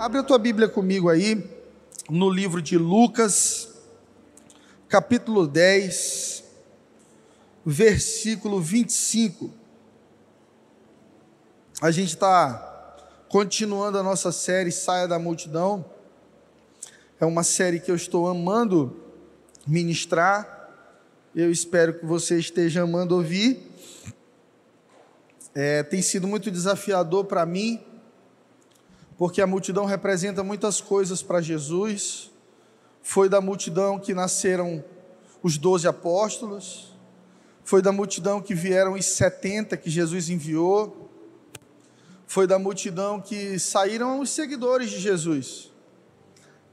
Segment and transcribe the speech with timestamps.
[0.00, 1.44] Abre a tua Bíblia comigo aí,
[2.08, 3.68] no livro de Lucas,
[4.88, 6.42] capítulo 10,
[7.66, 9.52] versículo 25.
[11.82, 12.96] A gente está
[13.28, 15.84] continuando a nossa série Saia da Multidão.
[17.20, 18.96] É uma série que eu estou amando
[19.66, 20.70] ministrar.
[21.36, 23.70] Eu espero que você esteja amando ouvir.
[25.54, 27.89] É, tem sido muito desafiador para mim
[29.20, 32.30] porque a multidão representa muitas coisas para Jesus.
[33.02, 34.82] Foi da multidão que nasceram
[35.42, 36.94] os doze apóstolos,
[37.62, 41.10] foi da multidão que vieram os setenta que Jesus enviou,
[42.26, 45.70] foi da multidão que saíram os seguidores de Jesus.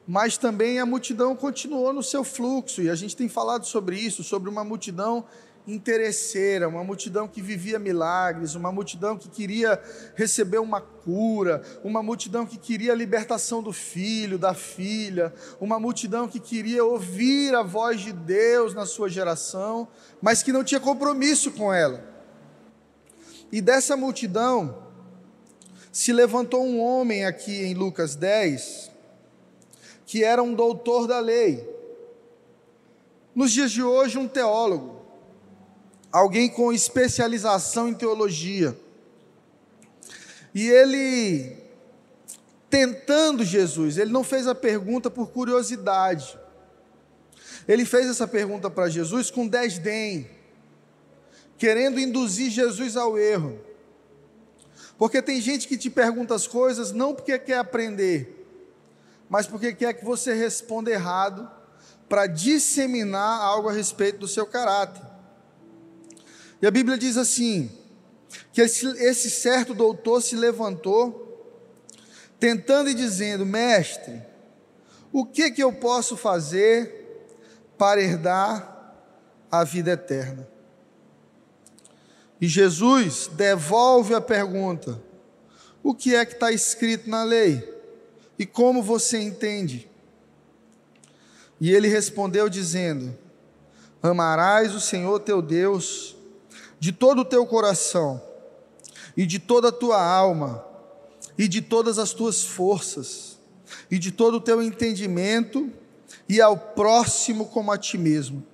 [0.08, 4.24] Mas também a multidão continuou no seu fluxo, e a gente tem falado sobre isso,
[4.24, 5.26] sobre uma multidão
[5.68, 9.80] interesseira, uma multidão que vivia milagres, uma multidão que queria
[10.16, 16.28] receber uma cura, uma multidão que queria a libertação do filho, da filha, uma multidão
[16.28, 19.90] que queria ouvir a voz de Deus na sua geração,
[20.22, 22.02] mas que não tinha compromisso com ela.
[23.52, 24.84] E dessa multidão
[25.92, 28.92] se levantou um homem aqui em Lucas 10,
[30.06, 31.68] que era um doutor da lei.
[33.36, 34.97] Nos dias de hoje, um teólogo
[36.18, 38.78] alguém com especialização em teologia.
[40.54, 41.56] E ele,
[42.70, 46.38] tentando Jesus, ele não fez a pergunta por curiosidade.
[47.68, 50.28] Ele fez essa pergunta para Jesus com desdém,
[51.58, 53.60] querendo induzir Jesus ao erro.
[54.98, 58.48] Porque tem gente que te pergunta as coisas não porque quer aprender,
[59.30, 61.48] mas porque quer que você responda errado
[62.10, 65.17] para disseminar algo a respeito do seu caráter.
[66.62, 67.70] E a Bíblia diz assim:
[68.52, 71.24] que esse, esse certo doutor se levantou,
[72.40, 74.22] tentando e dizendo: Mestre,
[75.12, 77.28] o que, que eu posso fazer
[77.78, 78.96] para herdar
[79.52, 80.48] a vida eterna?
[82.40, 85.02] E Jesus devolve a pergunta:
[85.84, 87.76] O que é que está escrito na lei?
[88.40, 89.90] E como você entende?
[91.60, 93.18] E ele respondeu dizendo:
[94.02, 96.17] Amarás o Senhor teu Deus
[96.80, 98.22] de todo o teu coração,
[99.16, 100.64] e de toda a tua alma,
[101.38, 103.38] e de todas as tuas forças,
[103.90, 105.72] e de todo o teu entendimento,
[106.30, 108.46] e ao próximo como a ti mesmo.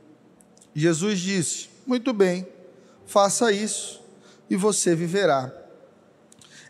[0.74, 2.48] Jesus disse: Muito bem,
[3.06, 4.02] faça isso,
[4.50, 5.52] e você viverá.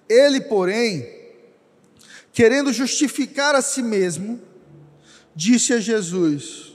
[0.09, 1.07] Ele, porém,
[2.31, 4.41] querendo justificar a si mesmo,
[5.35, 6.73] disse a Jesus: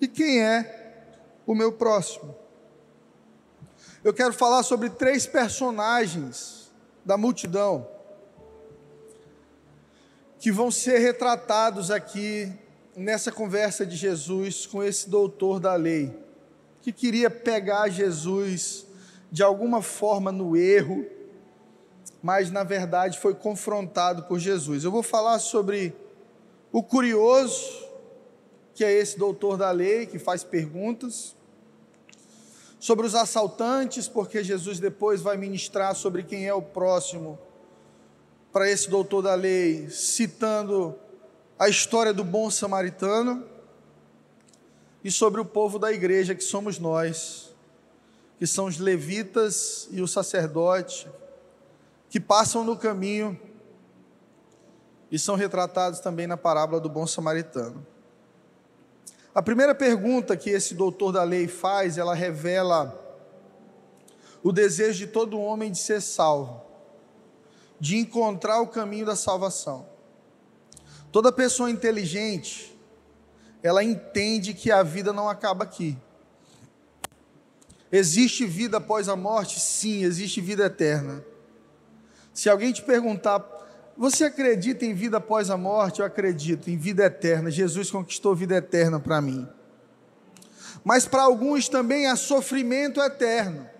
[0.00, 1.04] E quem é
[1.46, 2.41] o meu próximo?
[4.04, 6.72] Eu quero falar sobre três personagens
[7.04, 7.86] da multidão
[10.40, 12.52] que vão ser retratados aqui
[12.96, 16.12] nessa conversa de Jesus com esse doutor da lei,
[16.80, 18.84] que queria pegar Jesus
[19.30, 21.06] de alguma forma no erro,
[22.20, 24.82] mas na verdade foi confrontado por Jesus.
[24.82, 25.94] Eu vou falar sobre
[26.72, 27.88] o curioso,
[28.74, 31.36] que é esse doutor da lei que faz perguntas
[32.82, 37.38] sobre os assaltantes, porque Jesus depois vai ministrar sobre quem é o próximo
[38.52, 40.92] para esse doutor da lei, citando
[41.56, 43.46] a história do bom samaritano,
[45.04, 47.54] e sobre o povo da igreja, que somos nós,
[48.36, 51.08] que são os levitas e o sacerdote,
[52.10, 53.40] que passam no caminho
[55.08, 57.86] e são retratados também na parábola do bom samaritano.
[59.34, 62.98] A primeira pergunta que esse doutor da lei faz, ela revela
[64.42, 66.60] o desejo de todo homem de ser salvo,
[67.80, 69.86] de encontrar o caminho da salvação.
[71.10, 72.78] Toda pessoa inteligente,
[73.62, 75.96] ela entende que a vida não acaba aqui.
[77.90, 79.60] Existe vida após a morte?
[79.60, 81.24] Sim, existe vida eterna.
[82.34, 83.40] Se alguém te perguntar
[84.02, 86.00] você acredita em vida após a morte?
[86.00, 87.52] Eu acredito em vida eterna.
[87.52, 89.46] Jesus conquistou vida eterna para mim.
[90.82, 93.70] Mas para alguns também há sofrimento eterno.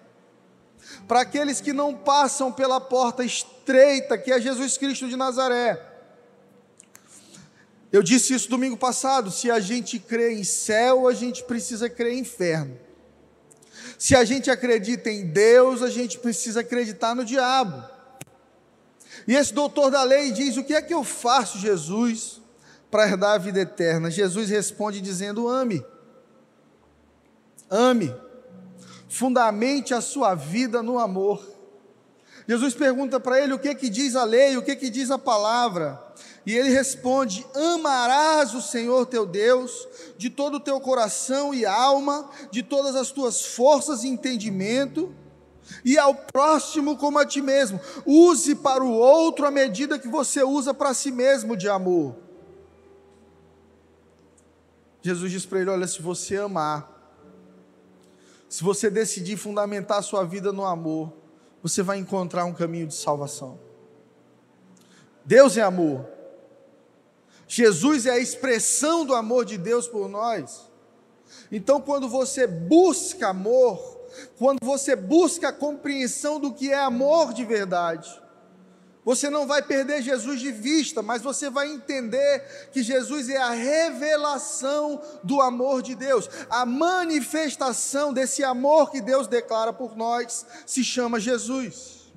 [1.08, 5.84] Para aqueles que não passam pela porta estreita que é Jesus Cristo de Nazaré.
[7.90, 12.12] Eu disse isso domingo passado: se a gente crê em céu, a gente precisa crer
[12.12, 12.78] em inferno.
[13.98, 18.01] Se a gente acredita em Deus, a gente precisa acreditar no diabo.
[19.26, 22.40] E esse doutor da lei diz: O que é que eu faço, Jesus,
[22.90, 24.10] para herdar a vida eterna?
[24.10, 25.84] Jesus responde dizendo: Ame.
[27.70, 28.14] Ame.
[29.08, 31.52] Fundamente a sua vida no amor.
[32.48, 35.18] Jesus pergunta para ele o que que diz a lei, o que que diz a
[35.18, 36.02] palavra.
[36.44, 39.88] E ele responde: Amarás o Senhor teu Deus
[40.18, 45.14] de todo o teu coração e alma, de todas as tuas forças e entendimento,
[45.84, 47.80] e ao próximo como a ti mesmo.
[48.06, 52.16] Use para o outro a medida que você usa para si mesmo de amor.
[55.00, 56.90] Jesus diz para ele: Olha, se você amar,
[58.48, 61.12] se você decidir fundamentar a sua vida no amor,
[61.62, 63.58] você vai encontrar um caminho de salvação.
[65.24, 66.06] Deus é amor.
[67.46, 70.70] Jesus é a expressão do amor de Deus por nós.
[71.50, 74.01] Então, quando você busca amor,
[74.38, 78.22] quando você busca a compreensão do que é amor de verdade,
[79.04, 83.50] você não vai perder Jesus de vista, mas você vai entender que Jesus é a
[83.50, 86.30] revelação do amor de Deus.
[86.48, 92.12] A manifestação desse amor que Deus declara por nós se chama Jesus.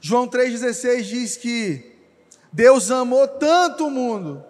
[0.00, 1.96] João 3,16 diz que
[2.52, 4.44] Deus amou tanto o mundo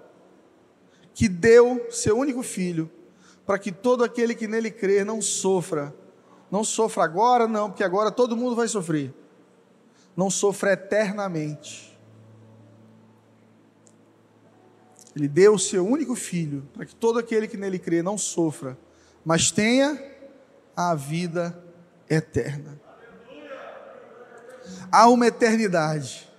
[1.15, 2.91] que deu seu único filho
[3.45, 5.95] para que todo aquele que nele crer não sofra.
[6.53, 9.13] Não sofra agora, não, porque agora todo mundo vai sofrer
[10.17, 11.91] não sofra eternamente.
[15.15, 18.79] Ele deu o seu único filho para que todo aquele que nele crê não sofra,
[19.25, 20.01] mas tenha
[20.75, 21.63] a vida
[22.09, 22.81] eterna.
[24.91, 26.31] Há uma eternidade.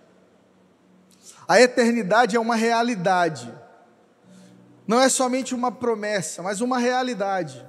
[1.47, 3.53] A eternidade é uma realidade.
[4.87, 7.63] Não é somente uma promessa, mas uma realidade.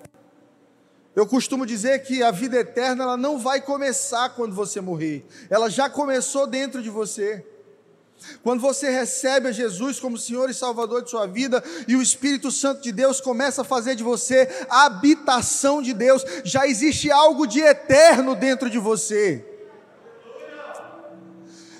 [1.14, 5.70] Eu costumo dizer que a vida eterna ela não vai começar quando você morrer, ela
[5.70, 7.44] já começou dentro de você.
[8.42, 12.50] Quando você recebe a Jesus como Senhor e Salvador de sua vida e o Espírito
[12.50, 17.46] Santo de Deus começa a fazer de você a habitação de Deus, já existe algo
[17.46, 19.44] de eterno dentro de você.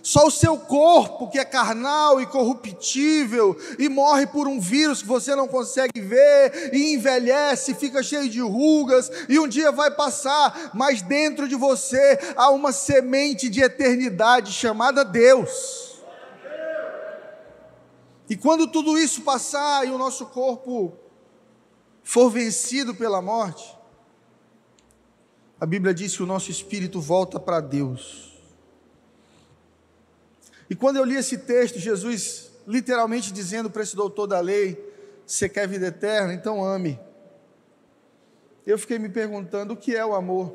[0.04, 5.08] Só o seu corpo, que é carnal e corruptível, e morre por um vírus que
[5.08, 10.72] você não consegue ver, e envelhece, fica cheio de rugas, e um dia vai passar,
[10.74, 15.94] mas dentro de você há uma semente de eternidade chamada Deus.
[18.28, 20.92] E quando tudo isso passar e o nosso corpo
[22.02, 23.74] for vencido pela morte,
[25.58, 28.33] a Bíblia diz que o nosso espírito volta para Deus.
[30.69, 34.78] E quando eu li esse texto, Jesus literalmente dizendo para esse doutor da lei:
[35.26, 36.32] Você quer vida eterna?
[36.32, 36.99] Então ame.
[38.66, 40.55] Eu fiquei me perguntando o que é o amor.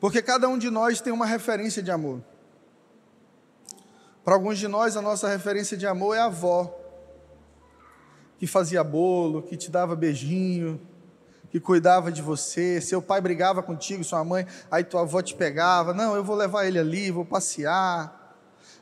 [0.00, 2.22] Porque cada um de nós tem uma referência de amor.
[4.24, 6.74] Para alguns de nós, a nossa referência de amor é a avó,
[8.38, 10.80] que fazia bolo, que te dava beijinho,
[11.54, 15.94] que cuidava de você, seu pai brigava contigo, sua mãe, aí tua avó te pegava,
[15.94, 18.34] não, eu vou levar ele ali, vou passear.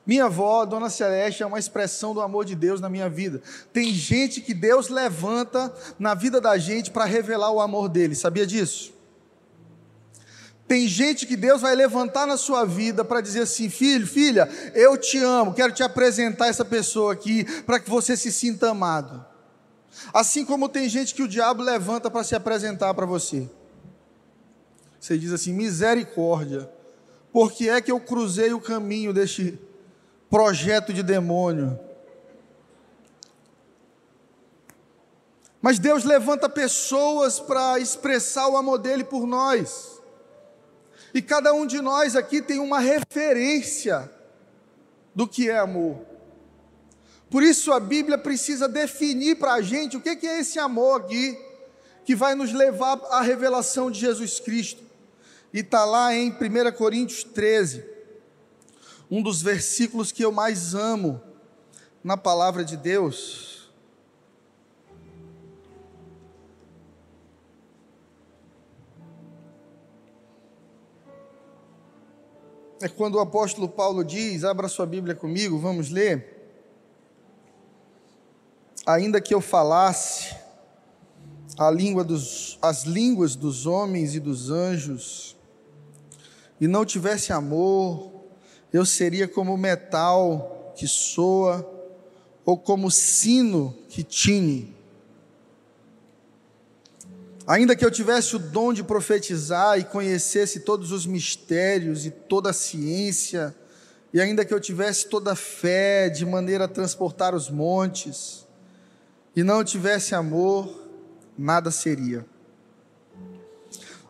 [0.06, 3.42] Minha avó, Dona Celeste, é uma expressão do amor de Deus na minha vida.
[3.74, 8.46] Tem gente que Deus levanta na vida da gente para revelar o amor dele, sabia
[8.46, 8.94] disso?
[10.66, 14.96] Tem gente que Deus vai levantar na sua vida para dizer assim: filho, filha, eu
[14.96, 19.31] te amo, quero te apresentar essa pessoa aqui para que você se sinta amado.
[20.12, 23.48] Assim como tem gente que o diabo levanta para se apresentar para você.
[24.98, 26.70] Você diz assim: misericórdia,
[27.32, 29.58] por que é que eu cruzei o caminho deste
[30.30, 31.78] projeto de demônio?
[35.60, 40.00] Mas Deus levanta pessoas para expressar o amor dele por nós.
[41.14, 44.10] E cada um de nós aqui tem uma referência
[45.14, 46.11] do que é amor.
[47.32, 51.34] Por isso a Bíblia precisa definir para a gente o que é esse amor aqui,
[52.04, 54.82] que vai nos levar à revelação de Jesus Cristo.
[55.50, 57.82] E está lá em 1 Coríntios 13,
[59.10, 61.22] um dos versículos que eu mais amo
[62.04, 63.72] na palavra de Deus.
[72.78, 76.31] É quando o apóstolo Paulo diz, abra sua Bíblia comigo, vamos ler
[78.86, 80.34] ainda que eu falasse
[81.58, 85.36] a língua dos, as línguas dos homens e dos anjos,
[86.60, 88.10] e não tivesse amor,
[88.72, 91.68] eu seria como metal que soa,
[92.44, 94.74] ou como sino que tine.
[97.46, 102.50] Ainda que eu tivesse o dom de profetizar e conhecesse todos os mistérios e toda
[102.50, 103.54] a ciência,
[104.12, 108.41] e ainda que eu tivesse toda a fé de maneira a transportar os montes,
[109.34, 110.82] e não tivesse amor,
[111.36, 112.26] nada seria.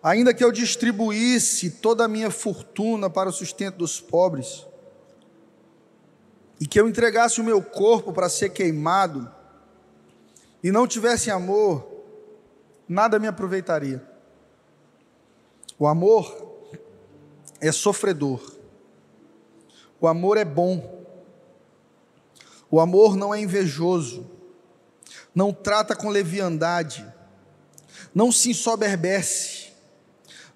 [0.03, 4.67] Ainda que eu distribuísse toda a minha fortuna para o sustento dos pobres,
[6.61, 9.31] e que eu entregasse o meu corpo para ser queimado,
[10.63, 11.89] e não tivesse amor,
[12.89, 14.03] nada me aproveitaria.
[15.79, 16.53] O amor
[17.61, 18.41] é sofredor,
[20.01, 21.05] o amor é bom,
[22.69, 24.29] o amor não é invejoso,
[25.35, 27.07] não trata com leviandade,
[28.15, 29.73] não se ensoberbece,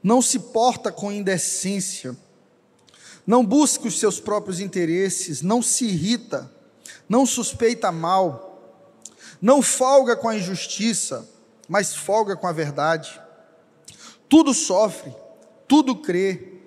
[0.02, 2.16] não se porta com indecência,
[3.26, 6.50] não busca os seus próprios interesses, não se irrita,
[7.08, 8.46] não suspeita mal,
[9.40, 11.28] não folga com a injustiça,
[11.68, 13.20] mas folga com a verdade.
[14.28, 15.12] Tudo sofre,
[15.66, 16.60] tudo crê,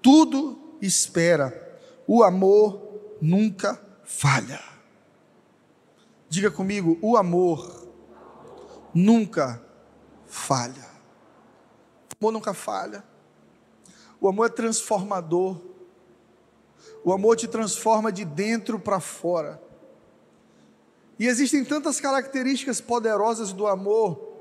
[0.00, 1.78] tudo espera.
[2.06, 4.75] O amor nunca falha.
[6.28, 7.86] Diga comigo, o amor
[8.92, 9.62] nunca
[10.26, 10.86] falha.
[12.12, 13.04] O amor nunca falha.
[14.20, 15.60] O amor é transformador.
[17.04, 19.62] O amor te transforma de dentro para fora.
[21.18, 24.34] E existem tantas características poderosas do amor,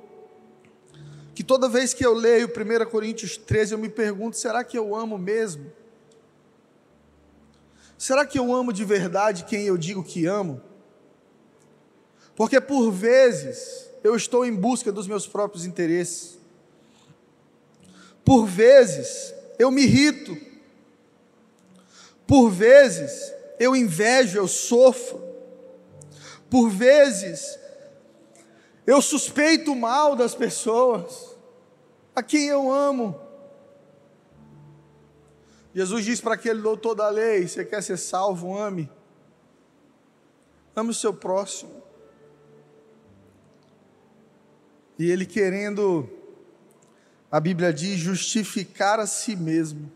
[1.33, 4.95] que toda vez que eu leio 1 Coríntios 13, eu me pergunto: será que eu
[4.95, 5.71] amo mesmo?
[7.97, 10.61] Será que eu amo de verdade quem eu digo que amo?
[12.35, 16.37] Porque por vezes eu estou em busca dos meus próprios interesses.
[18.23, 20.35] Por vezes eu me irrito.
[22.27, 25.23] Por vezes eu invejo, eu sofro.
[26.49, 27.57] Por vezes
[28.85, 31.35] eu suspeito mal das pessoas
[32.15, 33.19] a quem eu amo.
[35.73, 38.57] Jesus diz para aquele doutor da lei: Você quer ser salvo?
[38.57, 38.89] Ame.
[40.75, 41.84] Ame o seu próximo.
[44.97, 46.09] E ele querendo,
[47.31, 49.91] a Bíblia diz, justificar a si mesmo.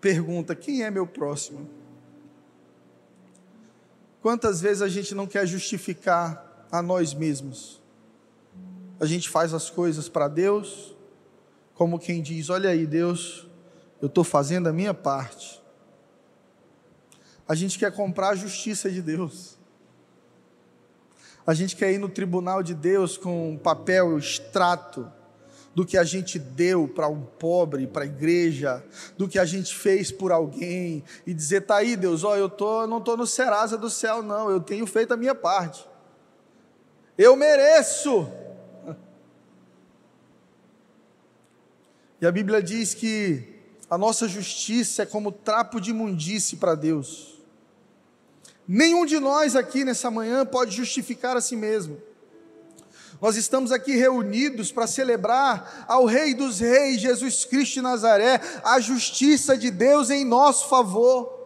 [0.00, 1.68] Pergunta: quem é meu próximo?
[4.20, 7.80] Quantas vezes a gente não quer justificar a nós mesmos?
[8.98, 10.94] A gente faz as coisas para Deus,
[11.74, 13.46] como quem diz: Olha aí, Deus,
[14.00, 15.60] eu estou fazendo a minha parte.
[17.48, 19.59] A gente quer comprar a justiça de Deus.
[21.46, 25.10] A gente quer ir no tribunal de Deus com um papel extrato
[25.74, 28.84] do que a gente deu para um pobre, para a igreja,
[29.16, 32.86] do que a gente fez por alguém e dizer: tá aí, Deus, ó, eu tô,
[32.86, 35.88] não estou no Serasa do céu, não, eu tenho feito a minha parte.
[37.16, 38.30] Eu mereço.
[42.20, 47.39] E a Bíblia diz que a nossa justiça é como trapo de imundície para Deus.
[48.72, 52.00] Nenhum de nós aqui nessa manhã pode justificar a si mesmo.
[53.20, 58.78] Nós estamos aqui reunidos para celebrar ao Rei dos Reis, Jesus Cristo de Nazaré, a
[58.78, 61.36] justiça de Deus em nosso favor.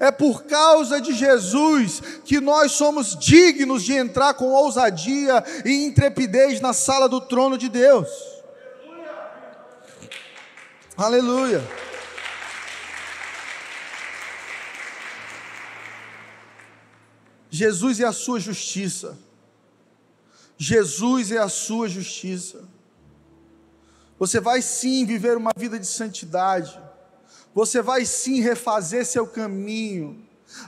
[0.00, 6.60] É por causa de Jesus que nós somos dignos de entrar com ousadia e intrepidez
[6.60, 8.08] na sala do trono de Deus.
[10.96, 11.60] Aleluia.
[11.60, 11.93] Aleluia.
[17.54, 19.16] Jesus é a sua justiça.
[20.58, 22.64] Jesus é a sua justiça.
[24.18, 26.76] Você vai sim viver uma vida de santidade.
[27.54, 30.20] Você vai sim refazer seu caminho.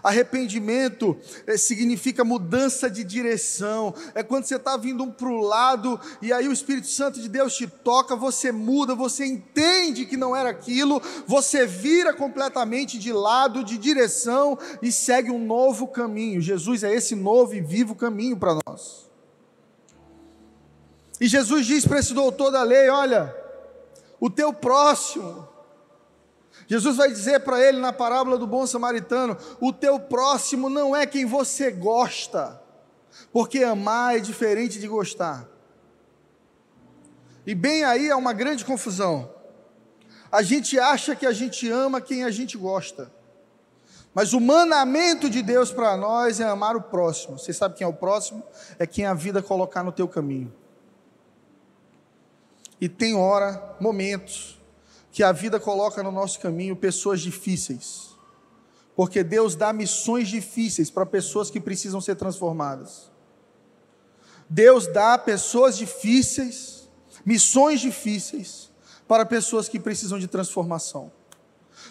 [0.02, 1.16] Arrependimento
[1.46, 3.94] é, significa mudança de direção.
[4.14, 7.54] É quando você está vindo para o lado e aí o Espírito Santo de Deus
[7.56, 13.64] te toca, você muda, você entende que não era aquilo, você vira completamente de lado,
[13.64, 16.40] de direção e segue um novo caminho.
[16.40, 19.06] Jesus é esse novo e vivo caminho para nós.
[21.20, 23.34] E Jesus diz para esse doutor da lei: Olha,
[24.20, 25.48] o teu próximo
[26.66, 31.06] Jesus vai dizer para ele na parábola do bom samaritano: o teu próximo não é
[31.06, 32.60] quem você gosta,
[33.32, 35.48] porque amar é diferente de gostar.
[37.46, 39.30] E bem aí é uma grande confusão.
[40.32, 43.10] A gente acha que a gente ama quem a gente gosta.
[44.12, 47.38] Mas o mandamento de Deus para nós é amar o próximo.
[47.38, 48.42] Você sabe quem é o próximo?
[48.78, 50.52] É quem a vida colocar no teu caminho.
[52.80, 54.55] E tem hora, momentos,
[55.16, 58.10] que a vida coloca no nosso caminho pessoas difíceis.
[58.94, 63.10] Porque Deus dá missões difíceis para pessoas que precisam ser transformadas.
[64.46, 66.86] Deus dá pessoas difíceis,
[67.24, 68.70] missões difíceis,
[69.08, 71.10] para pessoas que precisam de transformação.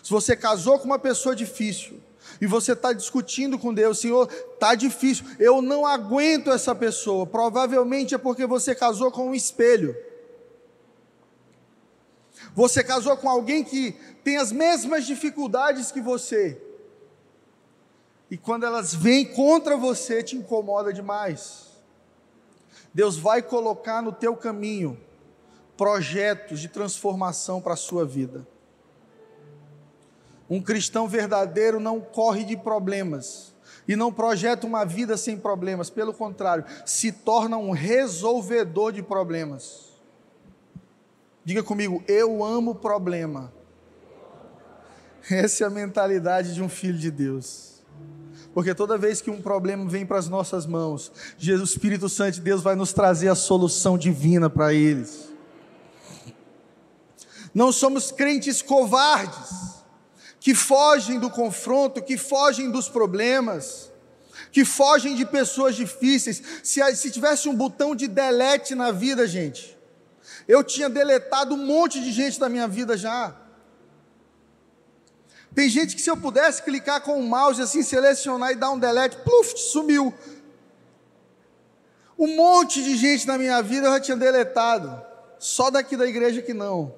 [0.04, 2.00] Se você casou com uma pessoa difícil,
[2.40, 7.26] e você está discutindo com Deus, Senhor, está difícil, eu não aguento essa pessoa.
[7.26, 9.98] Provavelmente é porque você casou com um espelho.
[12.54, 13.92] Você casou com alguém que
[14.24, 16.62] tem as mesmas dificuldades que você.
[18.30, 21.68] e quando elas vêm contra você, te incomoda demais.
[22.94, 25.00] Deus vai colocar no teu caminho
[25.78, 28.48] projetos de transformação para a sua vida.
[30.50, 33.54] Um cristão verdadeiro não corre de problemas
[33.88, 39.95] e não projeta uma vida sem problemas, pelo contrário, se torna um resolvedor de problemas.
[41.46, 43.54] Diga comigo, eu amo problema.
[45.30, 47.84] Essa é a mentalidade de um filho de Deus.
[48.52, 52.42] Porque toda vez que um problema vem para as nossas mãos, Jesus, Espírito Santo de
[52.42, 55.30] Deus vai nos trazer a solução divina para eles.
[57.54, 59.84] Não somos crentes covardes,
[60.40, 63.92] que fogem do confronto, que fogem dos problemas,
[64.52, 66.42] que fogem de pessoas difíceis.
[66.64, 69.75] Se, se tivesse um botão de delete na vida, gente,
[70.48, 73.36] eu tinha deletado um monte de gente da minha vida já.
[75.54, 78.78] Tem gente que se eu pudesse clicar com o mouse assim, selecionar e dar um
[78.78, 80.14] delete, pluf, sumiu.
[82.20, 85.02] Um monte de gente na minha vida eu já tinha deletado.
[85.40, 86.94] Só daqui da igreja que não.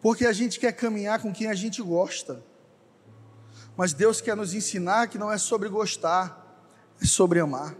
[0.00, 2.42] Porque a gente quer caminhar com quem a gente gosta.
[3.76, 6.60] Mas Deus quer nos ensinar que não é sobre gostar,
[7.00, 7.74] é sobre amar.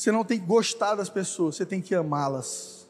[0.00, 2.88] Você não tem que gostar das pessoas, você tem que amá-las.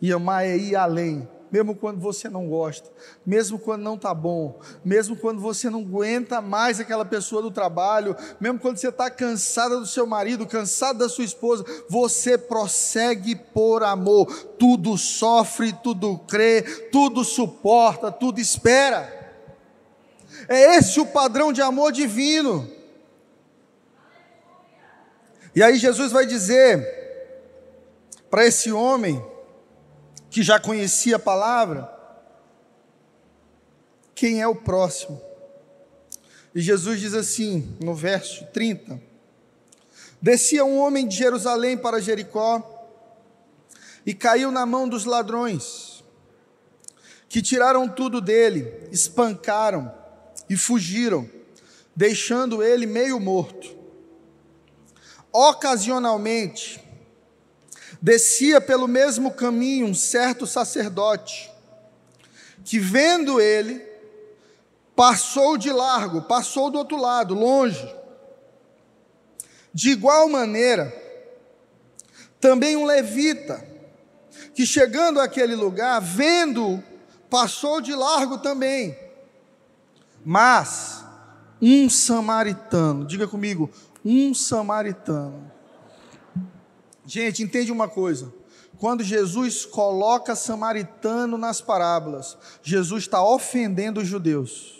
[0.00, 2.88] E amar é ir além, mesmo quando você não gosta,
[3.26, 8.14] mesmo quando não está bom, mesmo quando você não aguenta mais aquela pessoa do trabalho,
[8.38, 13.82] mesmo quando você está cansada do seu marido, cansado da sua esposa, você prossegue por
[13.82, 14.32] amor.
[14.56, 19.34] Tudo sofre, tudo crê, tudo suporta, tudo espera.
[20.48, 22.78] É esse o padrão de amor divino.
[25.54, 26.98] E aí Jesus vai dizer
[28.30, 29.24] para esse homem,
[30.30, 31.90] que já conhecia a palavra,
[34.14, 35.20] quem é o próximo?
[36.54, 39.00] E Jesus diz assim, no verso 30:
[40.22, 42.88] Descia um homem de Jerusalém para Jericó
[44.06, 46.04] e caiu na mão dos ladrões,
[47.28, 49.92] que tiraram tudo dele, espancaram
[50.48, 51.28] e fugiram,
[51.94, 53.79] deixando ele meio morto.
[55.32, 56.82] Ocasionalmente,
[58.00, 61.50] descia pelo mesmo caminho um certo sacerdote,
[62.64, 63.84] que vendo ele,
[64.94, 67.94] passou de largo, passou do outro lado, longe.
[69.72, 70.92] De igual maneira,
[72.40, 73.64] também um levita,
[74.54, 76.82] que chegando àquele lugar, vendo,
[77.28, 78.98] passou de largo também.
[80.24, 81.04] Mas
[81.62, 83.70] um samaritano, diga comigo,
[84.04, 85.50] um samaritano,
[87.10, 88.32] Gente, entende uma coisa.
[88.78, 94.78] Quando Jesus coloca samaritano nas parábolas, Jesus está ofendendo os judeus.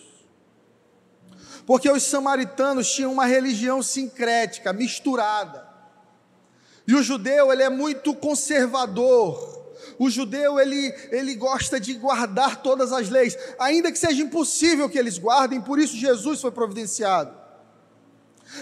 [1.67, 5.69] Porque os samaritanos tinham uma religião sincrética, misturada.
[6.87, 9.75] E o judeu, ele é muito conservador.
[9.99, 14.99] O judeu, ele, ele gosta de guardar todas as leis, ainda que seja impossível que
[14.99, 17.40] eles guardem, por isso Jesus foi providenciado.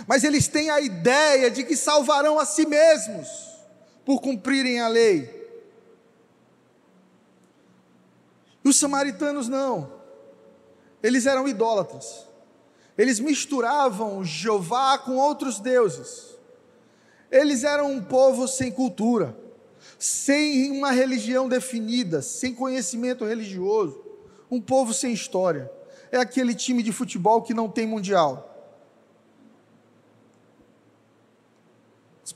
[0.07, 3.29] Mas eles têm a ideia de que salvarão a si mesmos
[4.05, 5.38] por cumprirem a lei.
[8.64, 9.92] E os samaritanos não.
[11.03, 12.27] Eles eram idólatras.
[12.96, 16.37] Eles misturavam Jeová com outros deuses.
[17.31, 19.37] Eles eram um povo sem cultura,
[19.98, 24.03] sem uma religião definida, sem conhecimento religioso,
[24.51, 25.70] um povo sem história.
[26.11, 28.58] É aquele time de futebol que não tem mundial.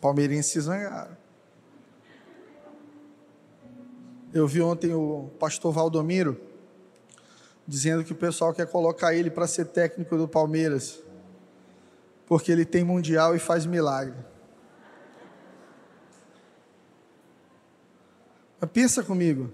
[0.03, 1.17] Palmeirenses se zangaram.
[4.35, 6.41] Eu vi ontem o pastor Valdomiro
[7.69, 11.01] dizendo que o pessoal quer colocar ele para ser técnico do Palmeiras,
[12.27, 14.17] porque ele tem mundial e faz milagre.
[18.61, 19.53] Mas pensa comigo.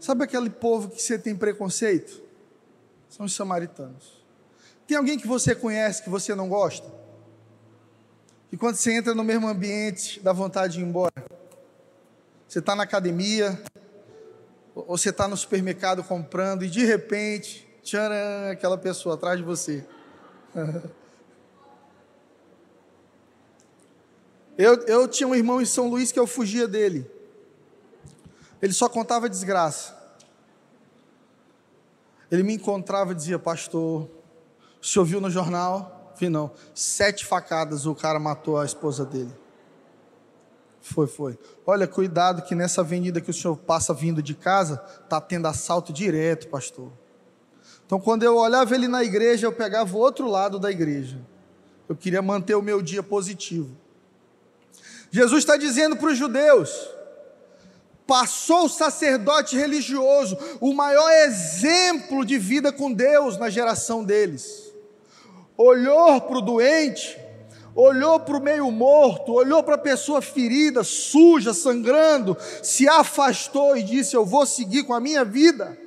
[0.00, 2.20] Sabe aquele povo que você tem preconceito?
[3.08, 4.20] São os samaritanos.
[4.84, 7.03] Tem alguém que você conhece que você não gosta?
[8.54, 11.12] E quando você entra no mesmo ambiente, dá vontade de ir embora?
[12.46, 13.60] Você está na academia,
[14.76, 19.84] ou você está no supermercado comprando e de repente, tcharam, aquela pessoa atrás de você.
[24.56, 27.10] Eu, eu tinha um irmão em São Luís que eu fugia dele.
[28.62, 30.00] Ele só contava desgraça.
[32.30, 34.08] Ele me encontrava e dizia, pastor,
[34.80, 35.93] o senhor viu no jornal?
[36.18, 36.50] Vi não.
[36.74, 39.34] Sete facadas o cara matou a esposa dele.
[40.80, 41.38] Foi, foi.
[41.66, 44.76] Olha, cuidado que nessa avenida que o senhor passa vindo de casa,
[45.08, 46.92] tá tendo assalto direto, pastor.
[47.86, 51.18] Então, quando eu olhava ele na igreja, eu pegava o outro lado da igreja.
[51.88, 53.76] Eu queria manter o meu dia positivo.
[55.10, 56.70] Jesus está dizendo para os judeus:
[58.06, 64.63] passou o sacerdote religioso, o maior exemplo de vida com Deus na geração deles.
[65.56, 67.16] Olhou para o doente,
[67.74, 73.82] olhou para o meio morto, olhou para a pessoa ferida, suja, sangrando, se afastou e
[73.82, 75.78] disse: Eu vou seguir com a minha vida.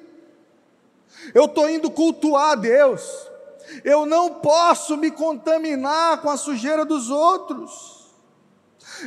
[1.34, 3.02] Eu estou indo cultuar a Deus.
[3.84, 8.08] Eu não posso me contaminar com a sujeira dos outros.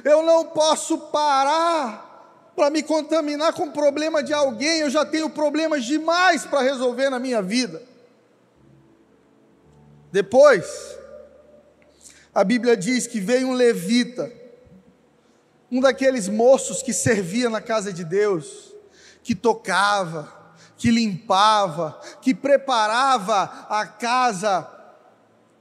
[0.04, 4.80] Eu não posso parar para me contaminar com o problema de alguém.
[4.80, 7.89] Eu já tenho problemas demais para resolver na minha vida.
[10.12, 10.98] Depois,
[12.34, 14.30] a Bíblia diz que veio um levita,
[15.70, 18.74] um daqueles moços que servia na casa de Deus,
[19.22, 20.32] que tocava,
[20.76, 24.62] que limpava, que preparava a casa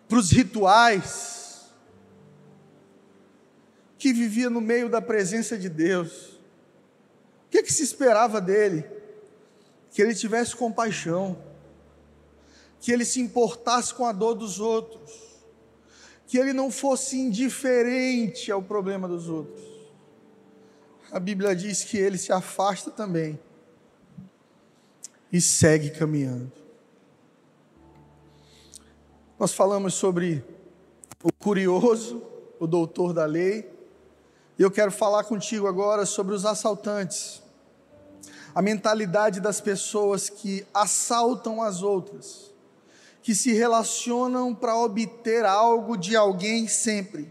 [0.07, 1.69] para os rituais,
[3.97, 6.39] que vivia no meio da presença de Deus.
[7.45, 8.85] O que, que se esperava dele?
[9.91, 11.38] Que ele tivesse compaixão,
[12.79, 15.29] que ele se importasse com a dor dos outros
[16.29, 19.63] que ele não fosse indiferente ao problema dos outros.
[21.11, 23.39] A Bíblia diz que ele se afasta também
[25.33, 26.51] e segue caminhando.
[29.39, 30.45] Nós falamos sobre
[31.23, 32.21] o curioso,
[32.59, 33.67] o doutor da lei,
[34.55, 37.41] e eu quero falar contigo agora sobre os assaltantes.
[38.53, 42.48] A mentalidade das pessoas que assaltam as outras
[43.21, 47.29] que se relacionam para obter algo de alguém sempre.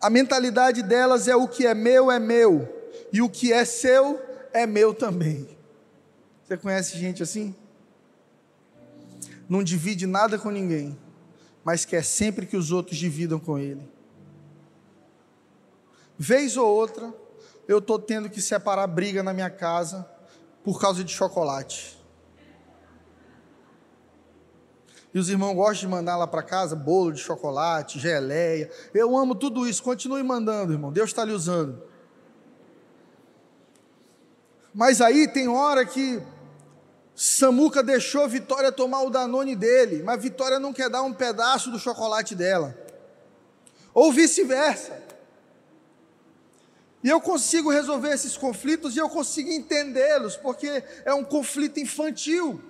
[0.00, 2.68] A mentalidade delas é o que é meu é meu,
[3.12, 4.20] e o que é seu
[4.52, 5.48] é meu também.
[6.44, 7.54] Você conhece gente assim?
[9.48, 10.96] Não divide nada com ninguém,
[11.64, 13.82] mas quer sempre que os outros dividam com ele.
[16.16, 17.12] Vez ou outra,
[17.66, 20.08] eu estou tendo que separar briga na minha casa
[20.64, 21.97] por causa de chocolate.
[25.12, 28.70] E os irmãos gostam de mandar lá para casa bolo de chocolate, geleia.
[28.92, 29.82] Eu amo tudo isso.
[29.82, 30.92] Continue mandando, irmão.
[30.92, 31.82] Deus está lhe usando.
[34.74, 36.22] Mas aí tem hora que
[37.14, 41.78] Samuca deixou Vitória tomar o Danone dele, mas Vitória não quer dar um pedaço do
[41.78, 42.76] chocolate dela.
[43.94, 45.02] Ou vice-versa.
[47.02, 52.60] E eu consigo resolver esses conflitos e eu consigo entendê-los, porque é um conflito infantil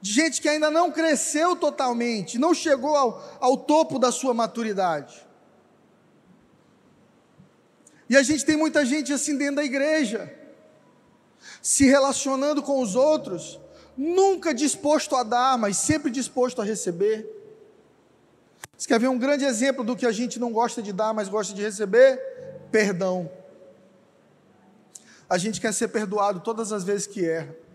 [0.00, 5.26] de gente que ainda não cresceu totalmente, não chegou ao, ao topo da sua maturidade.
[8.08, 10.32] E a gente tem muita gente assim dentro da igreja,
[11.60, 13.60] se relacionando com os outros,
[13.96, 17.26] nunca disposto a dar, mas sempre disposto a receber.
[18.76, 21.28] Você quer ver um grande exemplo do que a gente não gosta de dar, mas
[21.28, 22.16] gosta de receber?
[22.70, 23.28] Perdão.
[25.28, 27.67] A gente quer ser perdoado todas as vezes que erra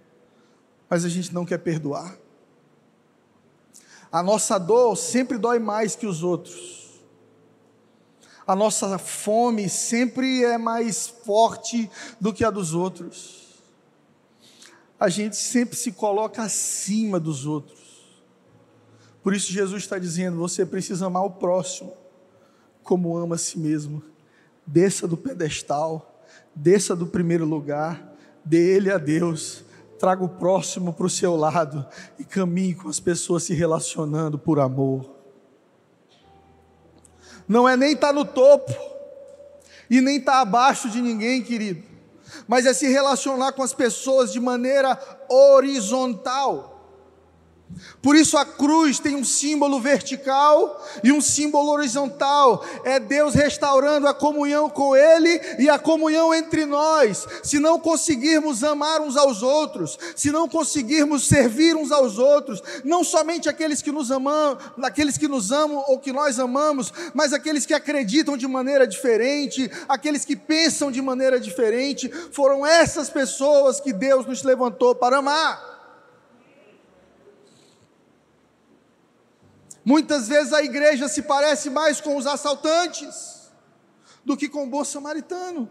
[0.90, 2.18] mas a gente não quer perdoar.
[4.12, 7.02] A nossa dor sempre dói mais que os outros.
[8.46, 13.44] A nossa fome sempre é mais forte do que a dos outros.
[15.00, 17.82] A gente sempre se coloca acima dos outros.
[19.24, 21.94] Por isso, Jesus está dizendo: você precisa amar o próximo
[22.84, 24.04] como ama a si mesmo.
[24.68, 26.22] Desça do pedestal,
[26.54, 28.14] desça do primeiro lugar,
[28.46, 29.63] dê ele a Deus
[30.04, 31.88] traga o próximo para o seu lado
[32.20, 35.10] e caminhe com as pessoas se relacionando por amor.
[37.48, 38.74] Não é nem estar tá no topo
[39.90, 41.84] e nem estar tá abaixo de ninguém, querido,
[42.50, 46.73] mas é se relacionar com as pessoas de maneira horizontal.
[48.02, 52.66] Por isso a cruz tem um símbolo vertical e um símbolo horizontal.
[52.84, 57.26] É Deus restaurando a comunhão com Ele e a comunhão entre nós.
[57.44, 63.04] Se não conseguirmos amar uns aos outros, se não conseguirmos servir uns aos outros, não
[63.04, 67.66] somente aqueles que nos amam, aqueles que nos amam ou que nós amamos, mas aqueles
[67.66, 73.94] que acreditam de maneira diferente, aqueles que pensam de maneira diferente, foram essas pessoas que
[73.94, 75.73] Deus nos levantou para amar.
[79.86, 83.52] Muitas vezes a igreja se parece mais com os assaltantes
[84.24, 85.70] do que com o bom samaritano.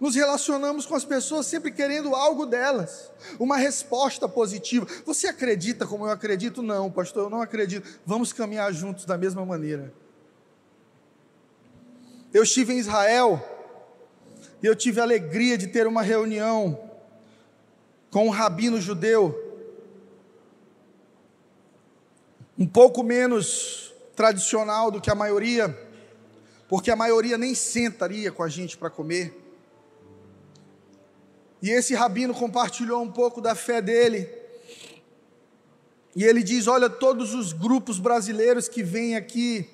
[0.00, 4.86] Nos relacionamos com as pessoas sempre querendo algo delas, uma resposta positiva.
[5.04, 6.62] Você acredita como eu acredito?
[6.62, 7.88] Não, pastor, eu não acredito.
[8.04, 9.94] Vamos caminhar juntos da mesma maneira.
[12.34, 13.40] Eu estive em Israel
[14.62, 16.90] e eu tive a alegria de ter uma reunião
[18.10, 19.45] com um rabino judeu,
[22.58, 25.76] um pouco menos tradicional do que a maioria,
[26.68, 29.42] porque a maioria nem sentaria com a gente para comer.
[31.60, 34.28] E esse rabino compartilhou um pouco da fé dele.
[36.14, 39.68] E ele diz: Olha, todos os grupos brasileiros que vêm aqui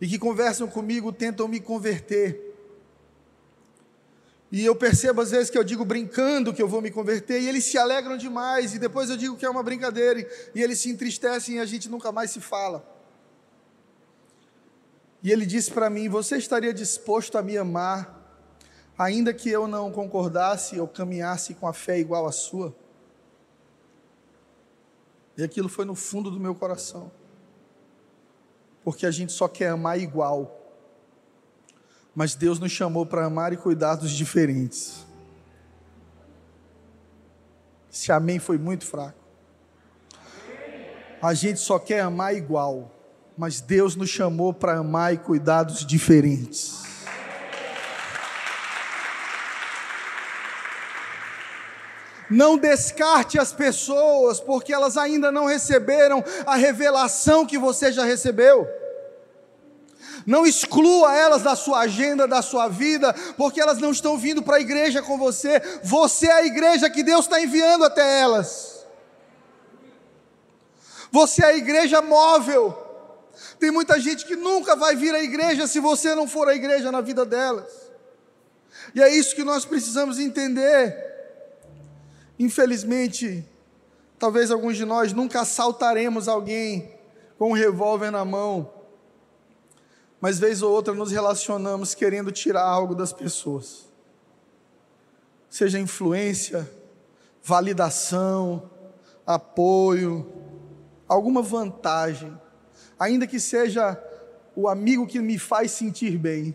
[0.00, 2.49] e que conversam comigo tentam me converter.
[4.52, 7.48] E eu percebo às vezes que eu digo brincando que eu vou me converter, e
[7.48, 10.90] eles se alegram demais, e depois eu digo que é uma brincadeira, e eles se
[10.90, 12.84] entristecem e a gente nunca mais se fala.
[15.22, 18.18] E ele disse para mim: Você estaria disposto a me amar,
[18.98, 22.74] ainda que eu não concordasse ou caminhasse com a fé igual à sua?
[25.36, 27.10] E aquilo foi no fundo do meu coração,
[28.82, 30.59] porque a gente só quer amar igual,
[32.14, 35.06] mas Deus nos chamou para amar e cuidar dos diferentes.
[37.92, 39.18] Esse amém foi muito fraco.
[41.22, 43.00] A gente só quer amar igual
[43.40, 46.82] mas Deus nos chamou para amar e cuidar dos diferentes.
[52.28, 58.68] Não descarte as pessoas, porque elas ainda não receberam a revelação que você já recebeu.
[60.26, 64.56] Não exclua elas da sua agenda, da sua vida, porque elas não estão vindo para
[64.56, 65.60] a igreja com você.
[65.82, 68.86] Você é a igreja que Deus está enviando até elas.
[71.10, 72.76] Você é a igreja móvel.
[73.58, 76.90] Tem muita gente que nunca vai vir à igreja se você não for à igreja
[76.92, 77.90] na vida delas.
[78.94, 81.10] E é isso que nós precisamos entender.
[82.38, 83.44] Infelizmente,
[84.18, 86.94] talvez alguns de nós nunca assaltaremos alguém
[87.38, 88.79] com um revólver na mão,
[90.20, 93.88] mas vez ou outra nos relacionamos querendo tirar algo das pessoas.
[95.48, 96.70] Seja influência,
[97.42, 98.70] validação,
[99.26, 100.30] apoio,
[101.08, 102.38] alguma vantagem
[103.00, 103.98] ainda que seja
[104.54, 106.54] o amigo que me faz sentir bem.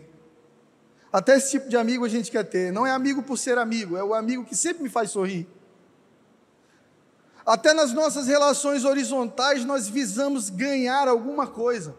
[1.12, 2.72] Até esse tipo de amigo a gente quer ter.
[2.72, 5.48] Não é amigo por ser amigo, é o amigo que sempre me faz sorrir.
[7.44, 11.96] Até nas nossas relações horizontais nós visamos ganhar alguma coisa.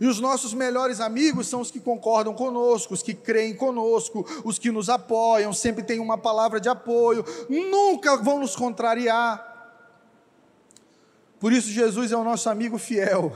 [0.00, 4.58] E os nossos melhores amigos são os que concordam conosco, os que creem conosco, os
[4.58, 9.54] que nos apoiam, sempre tem uma palavra de apoio, nunca vão nos contrariar.
[11.38, 13.32] Por isso, Jesus é o nosso amigo fiel.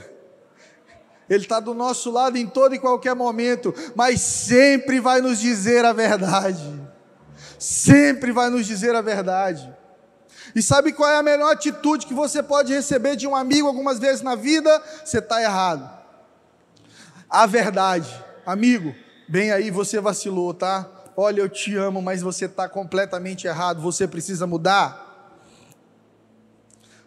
[1.29, 5.85] Ele está do nosso lado em todo e qualquer momento, mas sempre vai nos dizer
[5.85, 6.81] a verdade.
[7.59, 9.73] Sempre vai nos dizer a verdade.
[10.55, 13.99] E sabe qual é a melhor atitude que você pode receber de um amigo algumas
[13.99, 14.83] vezes na vida?
[15.05, 16.00] Você está errado.
[17.31, 18.13] A verdade,
[18.45, 18.93] amigo,
[19.29, 20.91] bem aí você vacilou, tá?
[21.17, 25.39] Olha, eu te amo, mas você está completamente errado, você precisa mudar.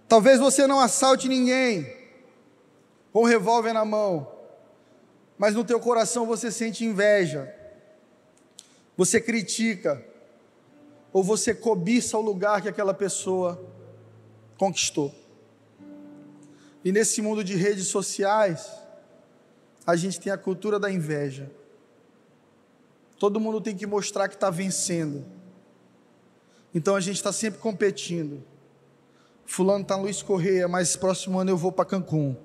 [0.08, 1.94] Talvez você não assalte ninguém
[3.12, 4.32] com um revólver na mão,
[5.38, 7.54] mas no teu coração você sente inveja,
[8.96, 10.02] você critica,
[11.12, 13.62] ou você cobiça o lugar que aquela pessoa
[14.58, 15.14] conquistou.
[16.82, 18.83] E nesse mundo de redes sociais,
[19.86, 21.52] a gente tem a cultura da inveja.
[23.20, 25.26] Todo mundo tem que mostrar que está vencendo.
[26.74, 28.44] Então a gente está sempre competindo.
[29.46, 32.36] Fulano está Luiz Correia, mas próximo ano eu vou para Cancún.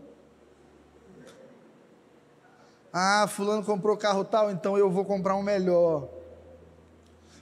[2.93, 6.09] Ah, fulano comprou carro tal, então eu vou comprar um melhor.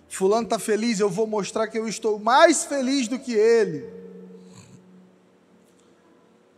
[0.09, 4.06] Fulano está feliz, eu vou mostrar que eu estou mais feliz do que ele.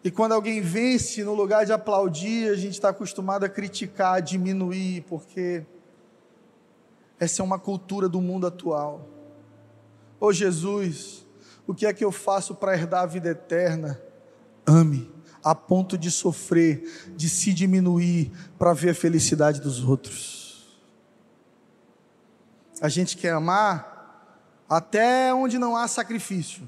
[0.08, 4.20] E quando alguém vence, no lugar de aplaudir, a gente está acostumado a criticar, a
[4.20, 5.66] diminuir, porque
[7.20, 9.06] essa é uma cultura do mundo atual.
[10.18, 11.26] Ô oh, Jesus,
[11.66, 14.00] o que é que eu faço para herdar a vida eterna?
[14.64, 15.12] Ame,
[15.44, 20.80] a ponto de sofrer, de se diminuir para ver a felicidade dos outros.
[22.80, 24.40] A gente quer amar
[24.70, 26.66] até onde não há sacrifício.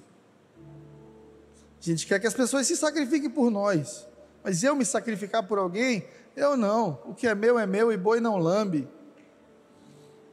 [1.80, 4.06] A gente quer que as pessoas se sacrifiquem por nós.
[4.44, 7.00] Mas eu me sacrificar por alguém, eu não.
[7.06, 8.86] O que é meu é meu e boi não lambe.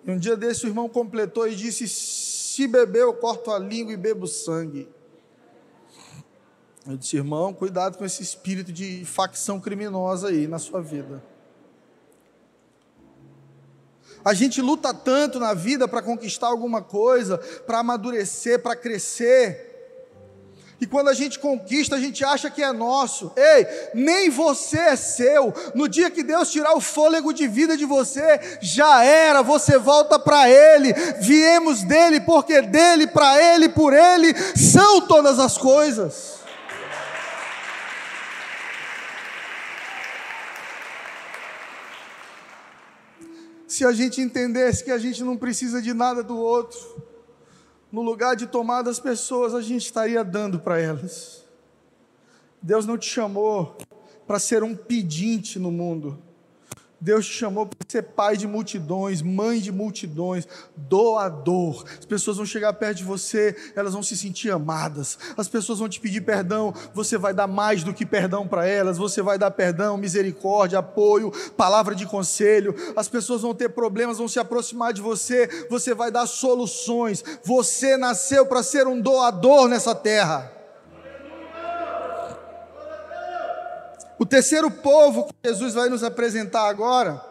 [0.06, 3.94] E um dia desse o irmão completou e disse: se beber, eu corto a língua
[3.94, 4.90] e bebo sangue.
[6.88, 11.22] Eu disse, irmão, cuidado com esse espírito de facção criminosa aí na sua vida.
[14.24, 19.77] A gente luta tanto na vida para conquistar alguma coisa, para amadurecer, para crescer,
[20.80, 23.32] E quando a gente conquista, a gente acha que é nosso.
[23.36, 25.52] Ei, nem você é seu.
[25.74, 30.20] No dia que Deus tirar o fôlego de vida de você, já era, você volta
[30.20, 30.94] para Ele.
[31.20, 36.38] Viemos dele, porque dele, para Ele, por Ele, são todas as coisas.
[43.68, 47.07] Se a gente entendesse que a gente não precisa de nada do outro,
[47.92, 51.46] no lugar de tomar das pessoas, a gente estaria dando para elas.
[52.62, 53.78] Deus não te chamou
[54.26, 56.22] para ser um pedinte no mundo.
[57.00, 61.86] Deus te chamou para ser pai de multidões, mãe de multidões, doador.
[62.00, 65.18] As pessoas vão chegar perto de você, elas vão se sentir amadas.
[65.38, 68.98] As pessoas vão te pedir perdão, você vai dar mais do que perdão para elas.
[68.98, 72.76] Você vai dar perdão, misericórdia, apoio, palavra de conselho.
[72.96, 77.24] As pessoas vão ter problemas, vão se aproximar de você, você vai dar soluções.
[77.44, 80.57] Você nasceu para ser um doador nessa terra.
[84.28, 87.24] Terceiro povo que Jesus vai nos apresentar agora,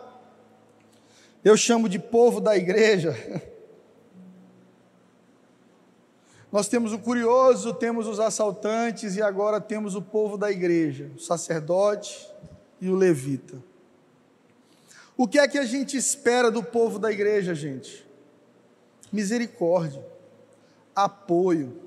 [1.44, 3.14] eu chamo de povo da igreja.
[6.50, 11.20] Nós temos o curioso, temos os assaltantes e agora temos o povo da igreja, o
[11.20, 12.28] sacerdote
[12.80, 13.62] e o levita.
[15.16, 18.06] O que é que a gente espera do povo da igreja, gente?
[19.12, 20.04] Misericórdia,
[20.94, 21.80] apoio,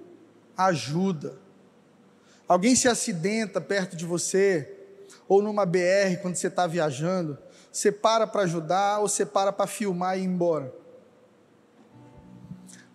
[0.58, 1.38] ajuda.
[2.48, 4.79] Alguém se acidenta perto de você,
[5.30, 7.38] ou numa BR quando você está viajando,
[7.72, 10.74] você para para ajudar ou você para para filmar e ir embora.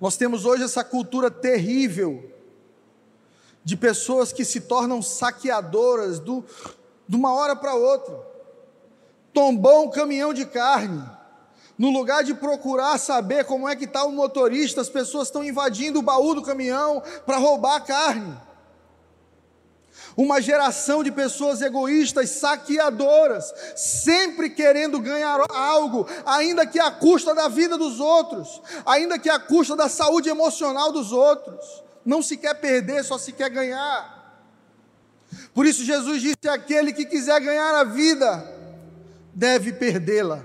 [0.01, 2.29] Nós temos hoje essa cultura terrível
[3.63, 6.45] de pessoas que se tornam saqueadoras do,
[7.09, 8.21] de uma hora para outra.
[9.33, 11.09] Tombou um caminhão de carne.
[11.79, 16.01] No lugar de procurar saber como é que está o motorista, as pessoas estão invadindo
[16.01, 18.44] o baú do caminhão para roubar a carne
[20.17, 27.49] uma geração de pessoas egoístas, saqueadoras, sempre querendo ganhar algo, ainda que à custa da
[27.49, 31.83] vida dos outros, ainda que à custa da saúde emocional dos outros.
[32.05, 34.15] Não se quer perder, só se quer ganhar.
[35.53, 38.47] Por isso, Jesus disse: aquele que quiser ganhar a vida,
[39.35, 40.45] deve perdê-la.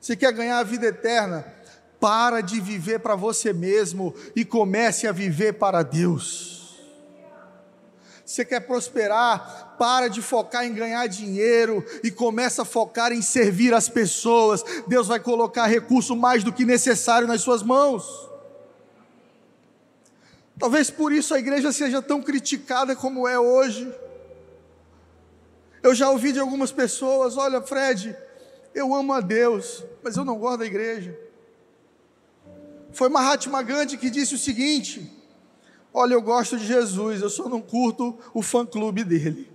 [0.00, 1.44] Se quer ganhar a vida eterna,
[2.00, 6.57] para de viver para você mesmo e comece a viver para Deus.
[8.28, 9.76] Você quer prosperar?
[9.78, 14.62] Para de focar em ganhar dinheiro e começa a focar em servir as pessoas.
[14.86, 18.28] Deus vai colocar recurso mais do que necessário nas suas mãos.
[20.58, 23.90] Talvez por isso a igreja seja tão criticada como é hoje.
[25.82, 28.14] Eu já ouvi de algumas pessoas: olha, Fred,
[28.74, 31.18] eu amo a Deus, mas eu não gosto da igreja.
[32.92, 35.17] Foi Mahatma Gandhi que disse o seguinte:
[36.00, 39.50] Olha, eu gosto de Jesus, eu só não curto o fã-clube dele.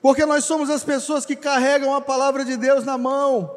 [0.00, 3.52] Porque nós somos as pessoas que carregam a palavra de Deus na mão,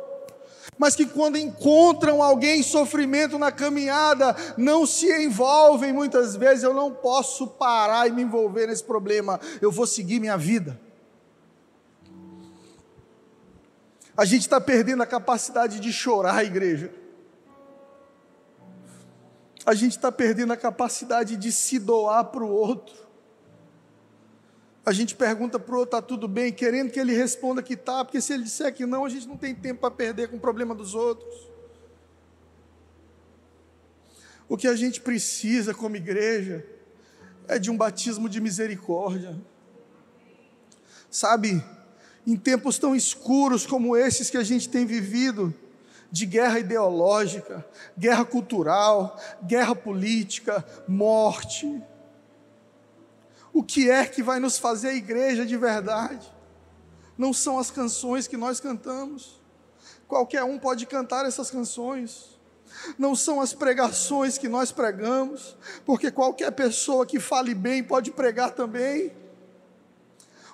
[0.76, 6.64] mas que quando encontram alguém em sofrimento na caminhada, não se envolvem muitas vezes.
[6.64, 10.82] Eu não posso parar e me envolver nesse problema, eu vou seguir minha vida.
[14.18, 17.06] A gente está perdendo a capacidade de chorar, igreja
[19.68, 22.96] a gente está perdendo a capacidade de se doar para o outro.
[24.86, 28.06] A gente pergunta para o outro, está tudo bem, querendo que ele responda que está,
[28.06, 30.40] porque se ele disser que não, a gente não tem tempo para perder com o
[30.40, 31.52] problema dos outros.
[34.48, 36.66] O que a gente precisa como igreja
[37.46, 39.38] é de um batismo de misericórdia.
[41.12, 41.62] Sabe,
[42.26, 45.54] em tempos tão escuros como esses que a gente tem vivido,
[46.12, 47.66] de guerra ideológica,
[47.98, 51.82] guerra cultural, guerra política, morte.
[53.54, 56.32] O que é que vai nos fazer a igreja de verdade?
[57.18, 59.42] Não são as canções que nós cantamos.
[60.08, 62.38] Qualquer um pode cantar essas canções.
[62.98, 68.52] Não são as pregações que nós pregamos, porque qualquer pessoa que fale bem pode pregar
[68.52, 69.12] também.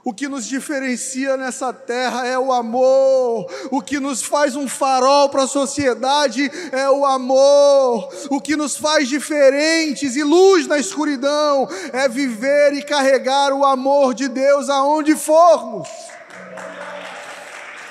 [0.05, 3.49] O que nos diferencia nessa terra é o amor.
[3.71, 8.13] O que nos faz um farol para a sociedade é o amor.
[8.29, 14.13] O que nos faz diferentes e luz na escuridão é viver e carregar o amor
[14.13, 15.87] de Deus aonde formos.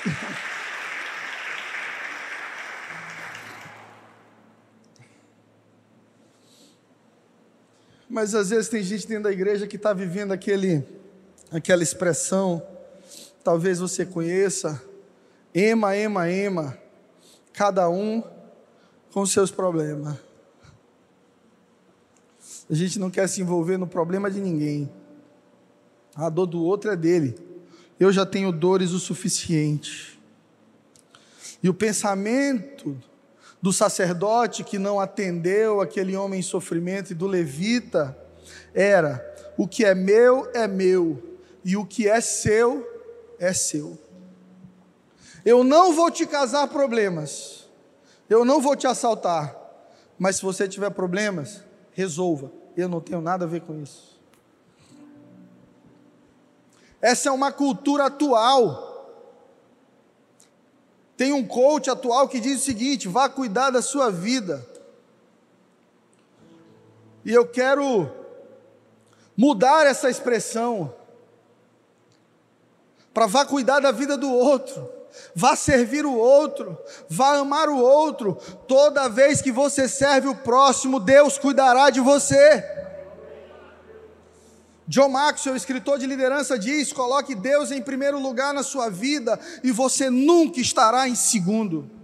[8.07, 11.01] Mas às vezes tem gente dentro da igreja que está vivendo aquele
[11.53, 12.65] aquela expressão,
[13.43, 14.81] talvez você conheça,
[15.53, 16.77] ema, ema, ema,
[17.53, 18.23] cada um
[19.11, 20.17] com seus problemas.
[22.67, 24.91] A gente não quer se envolver no problema de ninguém.
[26.15, 27.35] A dor do outro é dele.
[27.99, 30.19] Eu já tenho dores o suficiente.
[31.61, 32.97] E o pensamento
[33.61, 38.17] do sacerdote que não atendeu aquele homem em sofrimento e do levita
[38.73, 39.23] era:
[39.55, 41.32] o que é meu é meu,
[41.63, 42.87] e o que é seu
[43.39, 43.97] é seu.
[45.45, 47.67] Eu não vou te causar problemas,
[48.29, 49.55] eu não vou te assaltar,
[50.17, 52.51] mas se você tiver problemas, resolva.
[52.75, 54.19] Eu não tenho nada a ver com isso.
[57.01, 58.91] Essa é uma cultura atual.
[61.15, 64.65] Tem um coach atual que diz o seguinte: vá cuidar da sua vida.
[67.25, 68.09] E eu quero
[69.37, 70.93] mudar essa expressão
[73.13, 74.89] para vá cuidar da vida do outro,
[75.35, 78.35] vá servir o outro, vá amar o outro.
[78.67, 82.63] Toda vez que você serve o próximo, Deus cuidará de você.
[84.87, 89.71] John Maxwell, escritor de liderança, diz: coloque Deus em primeiro lugar na sua vida e
[89.71, 92.02] você nunca estará em segundo.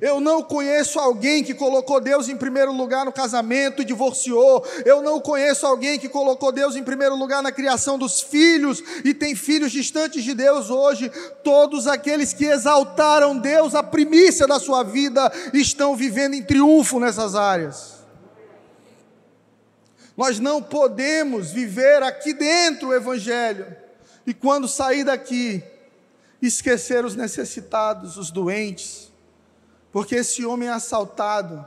[0.00, 4.64] Eu não conheço alguém que colocou Deus em primeiro lugar no casamento e divorciou.
[4.84, 9.12] Eu não conheço alguém que colocou Deus em primeiro lugar na criação dos filhos e
[9.14, 11.10] tem filhos distantes de Deus hoje.
[11.44, 17.34] Todos aqueles que exaltaram Deus, a primícia da sua vida, estão vivendo em triunfo nessas
[17.34, 18.00] áreas.
[20.16, 23.74] Nós não podemos viver aqui dentro o Evangelho
[24.26, 25.62] e quando sair daqui,
[26.42, 29.09] esquecer os necessitados, os doentes,
[29.92, 31.66] porque esse homem assaltado,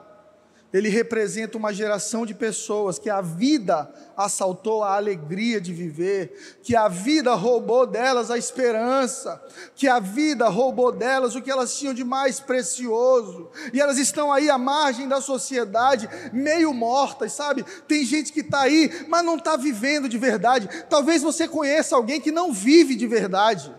[0.71, 6.75] ele representa uma geração de pessoas que a vida assaltou a alegria de viver, que
[6.75, 9.39] a vida roubou delas a esperança,
[9.75, 14.33] que a vida roubou delas o que elas tinham de mais precioso, e elas estão
[14.33, 17.63] aí à margem da sociedade, meio mortas, sabe?
[17.87, 20.67] Tem gente que está aí, mas não está vivendo de verdade.
[20.89, 23.71] Talvez você conheça alguém que não vive de verdade,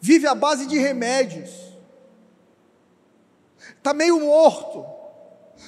[0.00, 1.73] vive à base de remédios
[3.84, 4.86] está meio morto,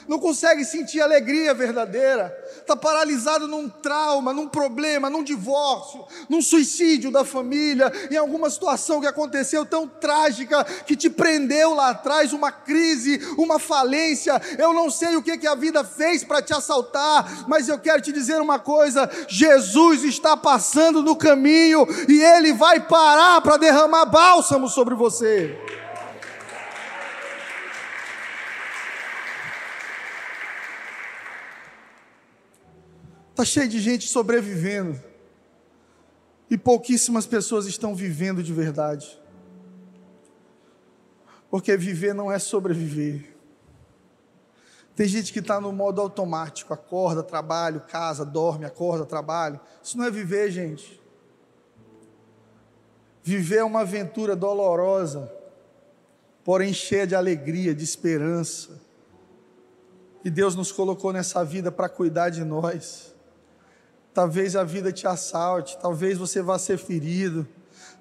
[0.08, 7.10] não consegue sentir alegria verdadeira, está paralisado num trauma, num problema, num divórcio, num suicídio
[7.10, 12.50] da família, em alguma situação que aconteceu tão trágica que te prendeu lá atrás, uma
[12.50, 14.40] crise, uma falência.
[14.56, 18.00] Eu não sei o que, que a vida fez para te assaltar, mas eu quero
[18.00, 24.06] te dizer uma coisa: Jesus está passando no caminho e ele vai parar para derramar
[24.06, 25.54] bálsamo sobre você.
[33.36, 34.98] Está cheio de gente sobrevivendo.
[36.48, 39.20] E pouquíssimas pessoas estão vivendo de verdade.
[41.50, 43.36] Porque viver não é sobreviver.
[44.94, 49.60] Tem gente que está no modo automático, acorda, trabalho, casa, dorme, acorda, trabalho.
[49.82, 50.98] Isso não é viver, gente.
[53.22, 55.30] Viver é uma aventura dolorosa,
[56.42, 58.80] porém cheia de alegria, de esperança.
[60.24, 63.14] E Deus nos colocou nessa vida para cuidar de nós.
[64.16, 67.46] Talvez a vida te assalte, talvez você vá ser ferido,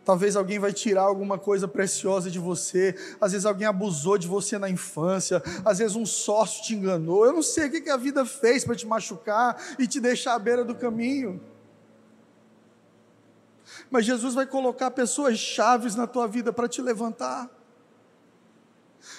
[0.06, 4.58] talvez alguém vai tirar alguma coisa preciosa de você, às vezes alguém abusou de você
[4.58, 7.26] na infância, às vezes um sócio te enganou.
[7.26, 10.40] Eu não sei o que a vida fez para te machucar e te deixar à
[10.40, 11.42] beira do caminho.
[13.92, 17.50] Mas Jesus vai colocar pessoas chaves na tua vida para te levantar.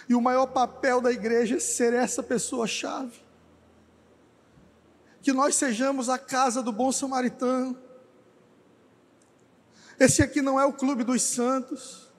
[0.09, 3.25] E o maior papel da igreja é ser essa pessoa chave
[5.26, 7.76] que nós sejamos a casa do bom samaritano.
[9.98, 12.12] Esse aqui não é o clube dos santos,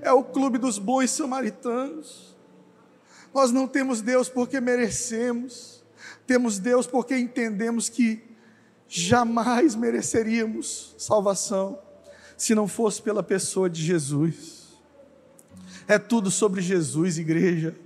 [0.00, 2.34] é o clube dos bons samaritanos.
[3.34, 5.84] Nós não temos Deus porque merecemos,
[6.26, 8.24] temos Deus porque entendemos que
[8.88, 11.78] jamais mereceríamos salvação
[12.34, 14.78] se não fosse pela pessoa de Jesus.
[15.86, 17.76] É tudo sobre Jesus, igreja.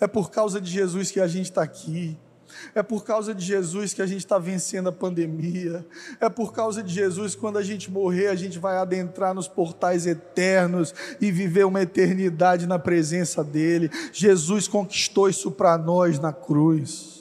[0.00, 2.16] É por causa de Jesus que a gente está aqui.
[2.74, 5.86] É por causa de Jesus que a gente está vencendo a pandemia.
[6.20, 10.06] É por causa de Jesus, quando a gente morrer, a gente vai adentrar nos portais
[10.06, 13.90] eternos e viver uma eternidade na presença dEle.
[14.12, 17.18] Jesus conquistou isso para nós na cruz.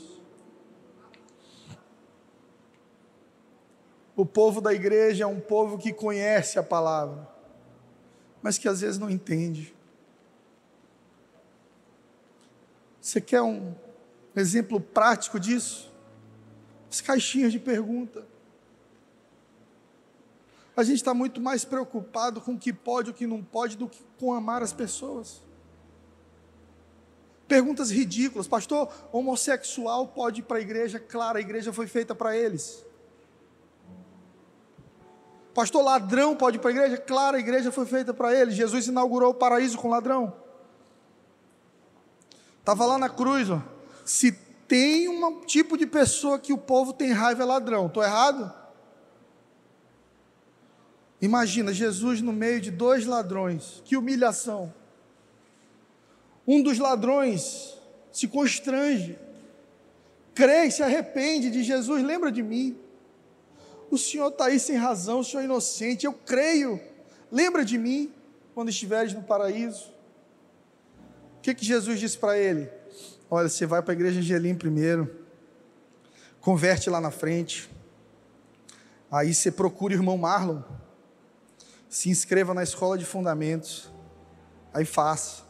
[4.16, 7.28] O povo da igreja é um povo que conhece a palavra,
[8.42, 9.76] mas que às vezes não entende.
[13.00, 13.76] Você quer um,
[14.40, 15.92] exemplo prático disso?
[16.90, 18.26] As caixinhas de pergunta.
[20.76, 23.76] A gente está muito mais preocupado com o que pode e o que não pode
[23.76, 25.42] do que com amar as pessoas.
[27.48, 28.48] Perguntas ridículas.
[28.48, 31.00] Pastor, homossexual pode ir para a igreja?
[31.00, 32.86] Claro, a igreja foi feita para eles.
[35.54, 36.98] Pastor, ladrão pode ir para a igreja?
[36.98, 38.54] Claro, a igreja foi feita para eles.
[38.54, 40.32] Jesus inaugurou o paraíso com ladrão.
[42.60, 43.77] Estava lá na cruz, ó.
[44.08, 44.32] Se
[44.70, 47.88] tem um tipo de pessoa que o povo tem raiva é ladrão.
[47.88, 48.54] Estou errado?
[51.22, 53.82] Imagina Jesus no meio de dois ladrões.
[53.84, 54.74] Que humilhação.
[56.48, 57.78] Um dos ladrões
[58.10, 59.20] se constrange,
[60.34, 62.78] crê e se arrepende de Jesus, lembra de mim.
[63.92, 66.80] O Senhor está aí sem razão, o Senhor é inocente, eu creio.
[67.30, 68.14] Lembra de mim
[68.56, 69.92] quando estiveres no paraíso.
[71.40, 72.77] O que, que Jesus disse para ele?
[73.30, 75.14] Olha, você vai para a igreja Angelim primeiro,
[76.40, 77.70] converte lá na frente,
[79.12, 80.62] aí você procura o irmão Marlon,
[81.90, 83.92] se inscreva na escola de fundamentos,
[84.74, 85.44] aí faça,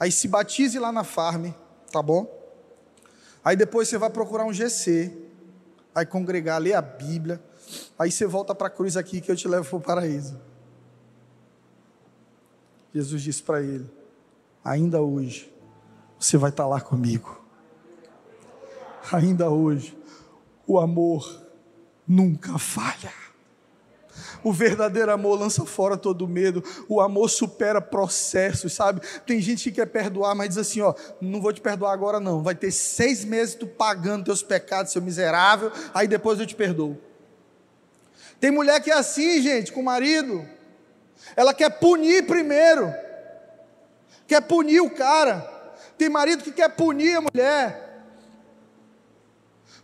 [0.00, 1.52] aí se batize lá na farm,
[1.92, 2.26] tá bom?
[3.44, 5.16] Aí depois você vai procurar um GC,
[5.94, 7.40] aí congregar, ler a Bíblia,
[7.96, 10.40] aí você volta para a cruz aqui que eu te levo para o paraíso.
[12.92, 13.88] Jesus disse para ele:
[14.64, 15.51] ainda hoje
[16.22, 17.40] você vai estar lá comigo.
[19.12, 19.98] Ainda hoje,
[20.66, 21.42] o amor
[22.06, 23.12] nunca falha.
[24.44, 26.62] O verdadeiro amor lança fora todo medo.
[26.88, 29.00] O amor supera processos, sabe?
[29.26, 32.42] Tem gente que quer perdoar, mas diz assim: ó, não vou te perdoar agora, não.
[32.42, 36.96] Vai ter seis meses tu pagando teus pecados, seu miserável, aí depois eu te perdoo.
[38.38, 40.46] Tem mulher que é assim, gente, com o marido.
[41.34, 42.92] Ela quer punir primeiro,
[44.26, 45.61] quer punir o cara.
[45.98, 48.04] Tem marido que quer punir a mulher.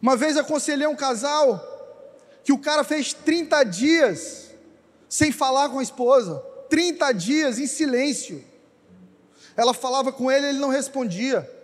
[0.00, 1.64] Uma vez aconselhei um casal
[2.44, 4.50] que o cara fez 30 dias
[5.08, 6.38] sem falar com a esposa.
[6.70, 8.44] 30 dias em silêncio.
[9.56, 11.57] Ela falava com ele, ele não respondia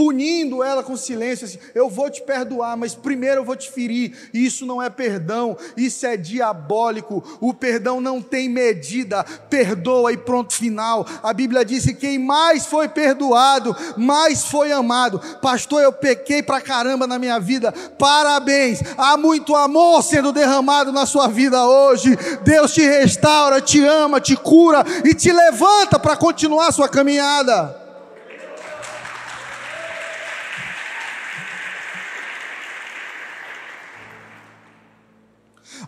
[0.00, 4.30] punindo ela com silêncio, assim, eu vou te perdoar, mas primeiro eu vou te ferir.
[4.32, 7.22] Isso não é perdão, isso é diabólico.
[7.38, 11.06] O perdão não tem medida, perdoa e pronto final.
[11.22, 15.20] A Bíblia diz que quem mais foi perdoado, mais foi amado.
[15.42, 17.70] Pastor, eu pequei pra caramba na minha vida.
[17.98, 18.80] Parabéns.
[18.96, 22.16] Há muito amor sendo derramado na sua vida hoje.
[22.42, 27.79] Deus te restaura, te ama, te cura e te levanta para continuar sua caminhada.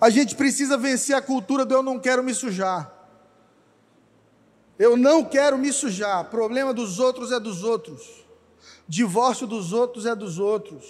[0.03, 2.93] A gente precisa vencer a cultura do eu não quero me sujar.
[4.77, 6.25] Eu não quero me sujar.
[6.25, 8.27] Problema dos outros é dos outros.
[8.89, 10.85] Divórcio dos outros é dos outros.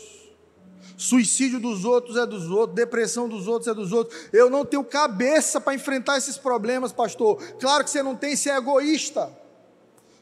[0.96, 4.18] Suicídio dos outros é dos outros, depressão dos outros é dos outros.
[4.32, 7.36] Eu não tenho cabeça para enfrentar esses problemas, pastor.
[7.60, 9.30] Claro que você não tem, você é egoísta.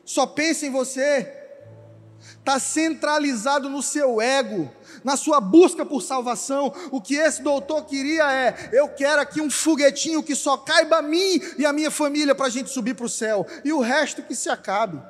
[0.05, 1.40] Só pensa em você.
[2.21, 4.71] Está centralizado no seu ego
[5.05, 9.51] na sua busca por salvação, o que esse doutor queria é: eu quero aqui um
[9.51, 13.07] foguetinho que só caiba a mim e a minha família para a gente subir para
[13.07, 15.01] o céu, e o resto que se acabe.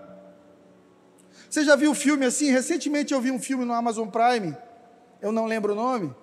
[1.48, 2.50] Você já viu filme assim?
[2.50, 4.56] Recentemente eu vi um filme no Amazon Prime,
[5.20, 6.14] eu não lembro o nome,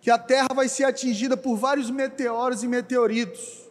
[0.00, 3.68] que a Terra vai ser atingida por vários meteoros e meteoritos,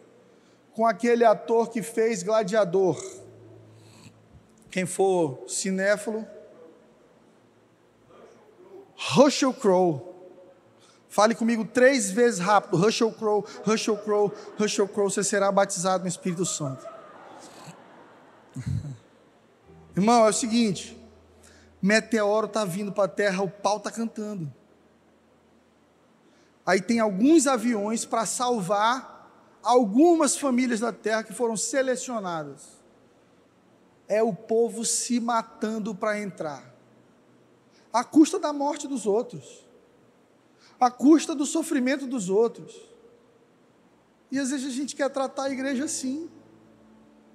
[0.74, 3.02] com aquele ator que fez Gladiador.
[4.78, 6.24] Quem for cinéfilo,
[8.94, 10.00] Russell Crowe.
[11.08, 12.76] Fale comigo três vezes rápido.
[12.76, 15.10] Russell Crowe, Russell Crowe, Russell Crowe.
[15.10, 16.86] Você será batizado no Espírito Santo.
[19.96, 20.96] Irmão, é o seguinte:
[21.82, 24.48] meteoro está vindo para a terra, o pau está cantando.
[26.64, 29.28] Aí tem alguns aviões para salvar
[29.60, 32.77] algumas famílias da terra que foram selecionadas.
[34.08, 36.68] É o povo se matando para entrar
[37.92, 39.66] à custa da morte dos outros,
[40.78, 42.88] à custa do sofrimento dos outros.
[44.30, 46.30] E às vezes a gente quer tratar a igreja assim.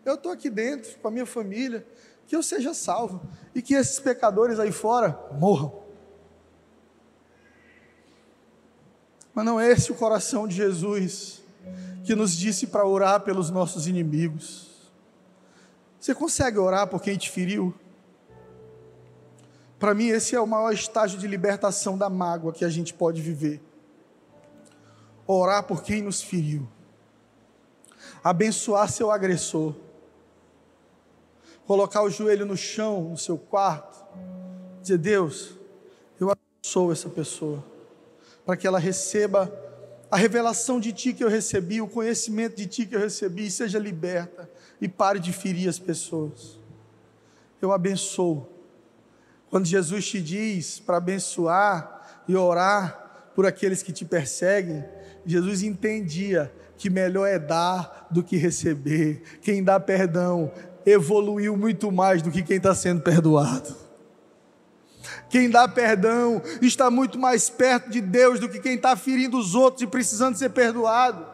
[0.06, 1.86] Eu estou aqui dentro com a minha família,
[2.28, 3.22] que eu seja salvo
[3.54, 5.84] e que esses pecadores aí fora morram.
[9.34, 11.42] Mas não é esse o coração de Jesus
[12.06, 14.73] que nos disse para orar pelos nossos inimigos.
[16.04, 17.74] Você consegue orar por quem te feriu?
[19.80, 23.22] Para mim, esse é o maior estágio de libertação da mágoa que a gente pode
[23.22, 23.62] viver.
[25.26, 26.68] Orar por quem nos feriu,
[28.22, 29.74] abençoar seu agressor,
[31.66, 34.04] colocar o joelho no chão, no seu quarto,
[34.82, 35.58] dizer: Deus,
[36.20, 37.64] eu abençoo essa pessoa,
[38.46, 39.50] para que ela receba
[40.12, 43.52] a revelação de Ti que eu recebi, o conhecimento de Ti que eu recebi, e
[43.52, 44.52] seja liberta
[44.84, 46.60] e pare de ferir as pessoas.
[47.62, 48.46] eu abençoo.
[49.50, 54.84] Quando Jesus te diz para abençoar e orar por aqueles que te perseguem,
[55.26, 59.24] Jesus entendia que melhor é dar do que receber.
[59.42, 60.52] Quem dá perdão
[60.86, 63.74] evoluiu muito mais do que quem está sendo perdoado.
[65.30, 69.56] Quem dá perdão está muito mais perto de Deus do que quem está ferindo os
[69.56, 71.33] outros e precisando ser perdoado.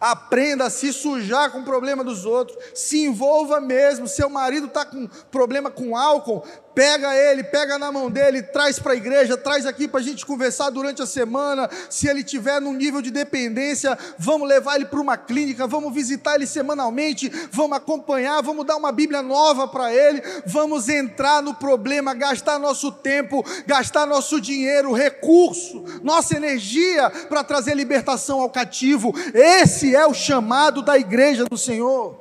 [0.00, 2.56] Aprenda a se sujar com o problema dos outros.
[2.74, 4.08] Se envolva mesmo.
[4.08, 6.42] Seu marido está com problema com álcool,
[6.74, 10.24] pega ele, pega na mão dele, traz para a igreja, traz aqui para a gente
[10.24, 11.68] conversar durante a semana.
[11.88, 16.36] Se ele tiver num nível de dependência, vamos levar ele para uma clínica, vamos visitar
[16.36, 22.14] ele semanalmente, vamos acompanhar, vamos dar uma Bíblia nova para ele, vamos entrar no problema,
[22.14, 29.12] gastar nosso tempo, gastar nosso dinheiro, recurso, nossa energia para trazer libertação ao cativo.
[29.34, 32.19] Esse é o chamado da igreja do Senhor.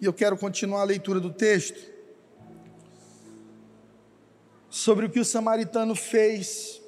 [0.00, 1.78] E eu quero continuar a leitura do texto
[4.70, 6.80] sobre o que o samaritano fez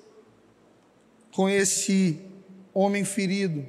[1.34, 2.24] com esse
[2.72, 3.66] homem ferido.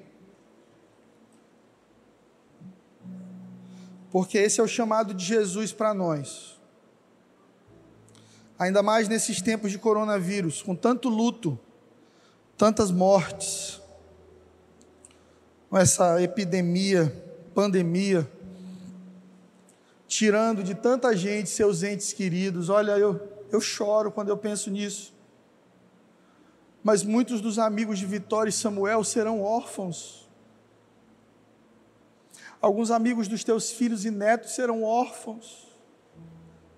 [4.12, 6.58] Porque esse é o chamado de Jesus para nós.
[8.58, 11.60] Ainda mais nesses tempos de coronavírus, com tanto luto,
[12.56, 13.82] tantas mortes,
[15.70, 17.12] com essa epidemia,
[17.54, 18.32] pandemia
[20.14, 22.70] tirando de tanta gente seus entes queridos.
[22.70, 23.20] Olha, eu,
[23.52, 25.12] eu choro quando eu penso nisso.
[26.84, 30.30] Mas muitos dos amigos de Vitória e Samuel serão órfãos.
[32.62, 35.68] Alguns amigos dos teus filhos e netos serão órfãos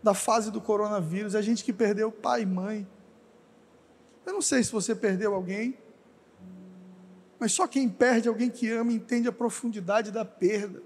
[0.01, 1.35] da fase do coronavírus.
[1.35, 2.87] A gente que perdeu pai e mãe.
[4.25, 5.77] Eu não sei se você perdeu alguém,
[7.37, 10.81] mas só quem perde alguém que ama entende a profundidade da perda,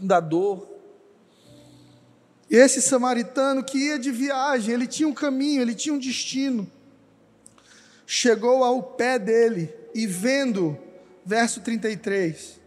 [0.00, 0.73] da dor.
[2.50, 6.70] Esse samaritano que ia de viagem, ele tinha um caminho, ele tinha um destino.
[8.06, 10.78] Chegou ao pé dele e vendo,
[11.24, 12.60] verso 33,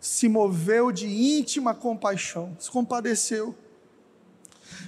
[0.00, 3.54] se moveu de íntima compaixão, se compadeceu.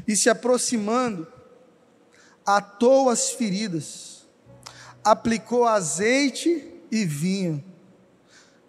[0.08, 1.26] E se aproximando,
[2.44, 4.26] atou as feridas,
[5.04, 7.62] aplicou azeite e vinho.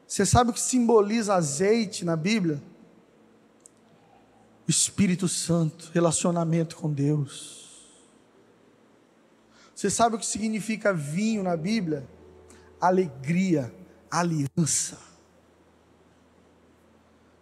[0.07, 2.61] Você sabe o que simboliza azeite na Bíblia?
[4.67, 7.65] Espírito Santo, relacionamento com Deus.
[9.75, 12.07] Você sabe o que significa vinho na Bíblia?
[12.81, 13.73] Alegria,
[14.09, 14.97] aliança.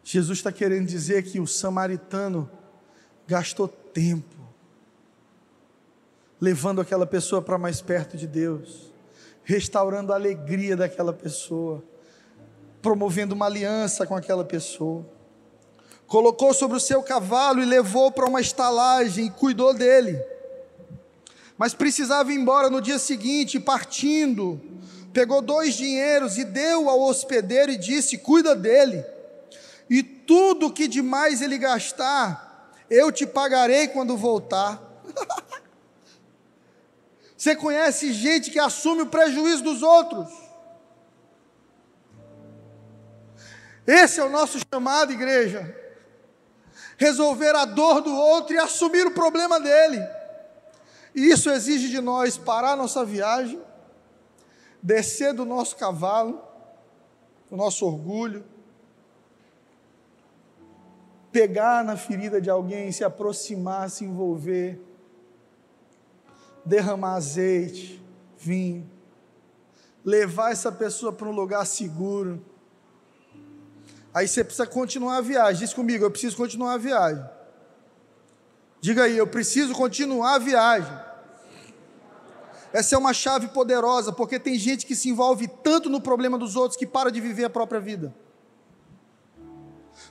[0.03, 2.49] Jesus está querendo dizer que o samaritano
[3.25, 4.43] gastou tempo
[6.43, 8.91] levando aquela pessoa para mais perto de Deus,
[9.45, 11.81] restaurando a alegria daquela pessoa,
[12.81, 15.05] promovendo uma aliança com aquela pessoa
[16.13, 20.23] colocou sobre o seu cavalo e levou para uma estalagem e cuidou dele.
[21.57, 24.61] Mas precisava ir embora no dia seguinte, partindo,
[25.11, 29.03] pegou dois dinheiros e deu ao hospedeiro e disse: Cuida dele,
[29.89, 34.79] e tudo que demais ele gastar, eu te pagarei quando voltar.
[37.35, 40.29] Você conhece gente que assume o prejuízo dos outros.
[43.87, 45.81] Esse é o nosso chamado, igreja
[47.03, 50.01] resolver a dor do outro e assumir o problema dele.
[51.13, 53.61] E isso exige de nós parar nossa viagem,
[54.81, 56.41] descer do nosso cavalo,
[57.49, 58.43] do nosso orgulho,
[61.31, 64.79] pegar na ferida de alguém, se aproximar, se envolver,
[66.65, 68.01] derramar azeite,
[68.37, 68.89] vinho,
[70.05, 72.52] levar essa pessoa para um lugar seguro
[74.13, 75.59] Aí você precisa continuar a viagem.
[75.61, 77.23] Diz comigo, eu preciso continuar a viagem.
[78.79, 80.93] Diga aí, eu preciso continuar a viagem.
[82.71, 86.55] Essa é uma chave poderosa, porque tem gente que se envolve tanto no problema dos
[86.55, 88.13] outros que para de viver a própria vida.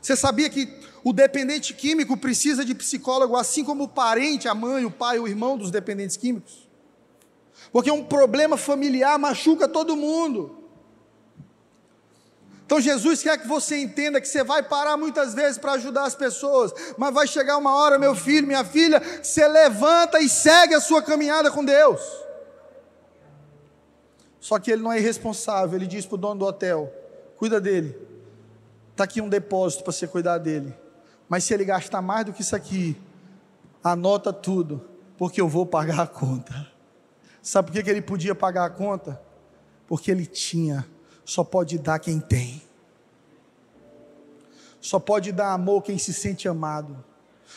[0.01, 0.73] Você sabia que
[1.05, 5.29] o dependente químico precisa de psicólogo, assim como o parente, a mãe, o pai, o
[5.29, 6.69] irmão dos dependentes químicos?
[7.73, 10.62] Porque um problema familiar machuca todo mundo.
[12.73, 16.15] Então Jesus quer que você entenda que você vai parar muitas vezes para ajudar as
[16.15, 20.75] pessoas, mas vai chegar uma hora, meu filho, minha filha, que você levanta e segue
[20.75, 22.01] a sua caminhada com Deus.
[24.41, 26.91] Só que ele não é irresponsável, ele diz para o dono do hotel:
[27.37, 27.95] cuida dele,
[28.93, 30.75] está aqui um depósito para você cuidar dele,
[31.29, 32.97] mas se ele gastar mais do que isso aqui,
[33.85, 34.83] anota tudo,
[35.19, 36.67] porque eu vou pagar a conta.
[37.43, 39.21] Sabe por que ele podia pagar a conta?
[39.87, 40.87] Porque ele tinha
[41.25, 42.63] só pode dar quem tem.
[44.81, 47.05] Só pode dar amor quem se sente amado.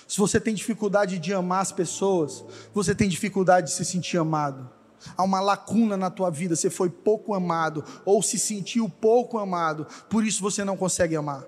[0.07, 2.43] Se você tem dificuldade de amar as pessoas,
[2.74, 4.70] você tem dificuldade de se sentir amado.
[5.18, 9.86] Há uma lacuna na tua vida, você foi pouco amado ou se sentiu pouco amado,
[10.09, 11.43] por isso você não consegue amar.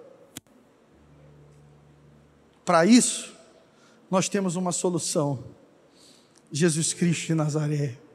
[2.66, 3.34] Para isso,
[4.10, 5.44] nós temos uma solução:
[6.52, 8.07] Jesus Cristo de Nazaré.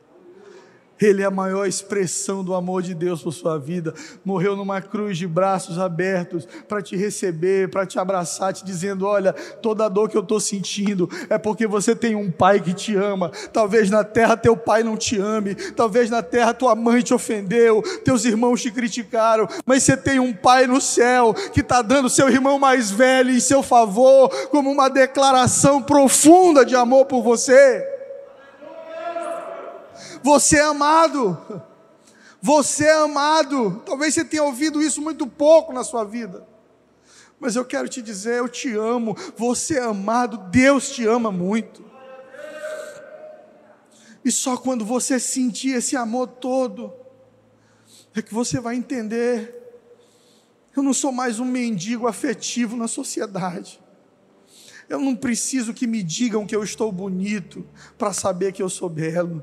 [1.00, 3.92] Ele é a maior expressão do amor de Deus por sua vida.
[4.24, 9.32] Morreu numa cruz de braços abertos para te receber, para te abraçar, te dizendo: Olha,
[9.32, 12.94] toda a dor que eu estou sentindo é porque você tem um pai que te
[12.94, 13.30] ama.
[13.52, 17.82] Talvez na terra teu pai não te ame, talvez na terra tua mãe te ofendeu,
[18.04, 22.28] teus irmãos te criticaram, mas você tem um pai no céu que está dando seu
[22.28, 27.91] irmão mais velho em seu favor, como uma declaração profunda de amor por você.
[30.22, 31.62] Você é amado.
[32.40, 33.82] Você é amado.
[33.86, 36.46] Talvez você tenha ouvido isso muito pouco na sua vida.
[37.38, 39.16] Mas eu quero te dizer, eu te amo.
[39.36, 40.38] Você é amado.
[40.50, 41.84] Deus te ama muito.
[44.24, 46.92] E só quando você sentir esse amor todo,
[48.14, 49.58] é que você vai entender.
[50.76, 53.80] Eu não sou mais um mendigo afetivo na sociedade.
[54.88, 57.66] Eu não preciso que me digam que eu estou bonito
[57.98, 59.42] para saber que eu sou belo.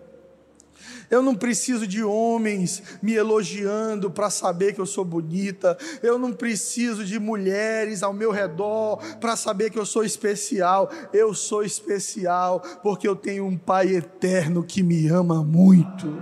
[1.09, 5.77] Eu não preciso de homens me elogiando para saber que eu sou bonita.
[6.03, 10.89] Eu não preciso de mulheres ao meu redor para saber que eu sou especial.
[11.11, 16.21] Eu sou especial porque eu tenho um Pai eterno que me ama muito.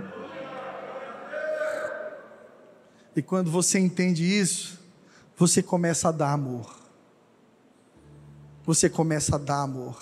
[3.14, 4.78] E quando você entende isso,
[5.36, 6.78] você começa a dar amor.
[8.64, 9.98] Você começa a dar amor.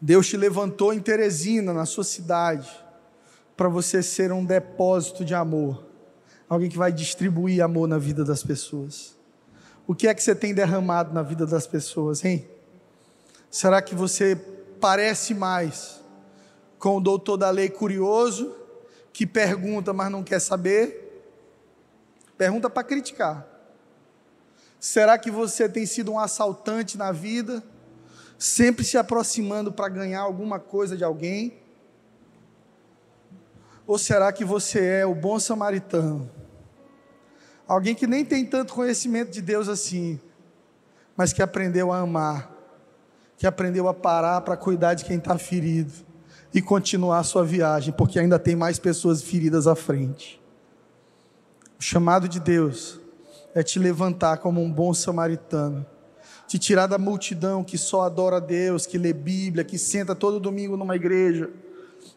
[0.00, 2.85] Deus te levantou em Teresina, na sua cidade
[3.56, 5.84] para você ser um depósito de amor,
[6.48, 9.16] alguém que vai distribuir amor na vida das pessoas.
[9.86, 12.46] O que é que você tem derramado na vida das pessoas, hein?
[13.50, 14.36] Será que você
[14.80, 16.02] parece mais
[16.78, 18.54] com o doutor da lei curioso,
[19.12, 21.24] que pergunta, mas não quer saber?
[22.36, 23.46] Pergunta para criticar.
[24.78, 27.62] Será que você tem sido um assaltante na vida,
[28.38, 31.65] sempre se aproximando para ganhar alguma coisa de alguém?
[33.86, 36.28] Ou será que você é o bom samaritano?
[37.68, 40.20] Alguém que nem tem tanto conhecimento de Deus assim,
[41.16, 42.50] mas que aprendeu a amar,
[43.36, 45.92] que aprendeu a parar para cuidar de quem está ferido
[46.52, 50.40] e continuar a sua viagem, porque ainda tem mais pessoas feridas à frente.
[51.78, 53.00] O chamado de Deus
[53.54, 55.86] é te levantar como um bom samaritano,
[56.48, 60.40] te tirar da multidão que só adora a Deus, que lê Bíblia, que senta todo
[60.40, 61.50] domingo numa igreja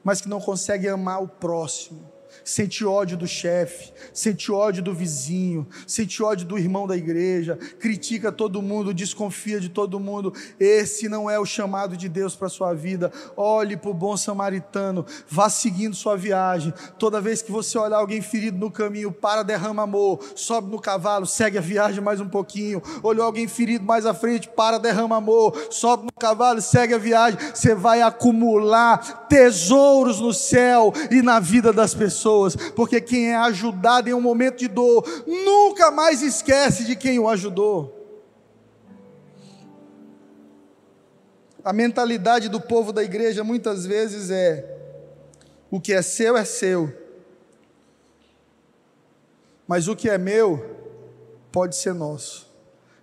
[0.03, 2.08] mas que não consegue amar o próximo
[2.49, 8.31] sente ódio do chefe, sente ódio do vizinho, sente ódio do irmão da igreja, critica
[8.31, 10.33] todo mundo, desconfia de todo mundo.
[10.59, 13.11] Esse não é o chamado de Deus para sua vida.
[13.37, 16.73] Olhe para o bom samaritano, vá seguindo sua viagem.
[16.97, 21.27] Toda vez que você olhar alguém ferido no caminho, para, derrama amor, sobe no cavalo,
[21.27, 22.81] segue a viagem mais um pouquinho.
[23.03, 27.39] Olhou alguém ferido mais à frente, para, derrama amor, sobe no cavalo, segue a viagem.
[27.53, 33.35] Você vai acumular tesouros no céu e na vida das pessoas pessoas, porque quem é
[33.35, 37.95] ajudado em um momento de dor nunca mais esquece de quem o ajudou.
[41.63, 44.77] A mentalidade do povo da igreja muitas vezes é:
[45.69, 46.93] o que é seu é seu,
[49.67, 50.77] mas o que é meu
[51.51, 52.47] pode ser nosso.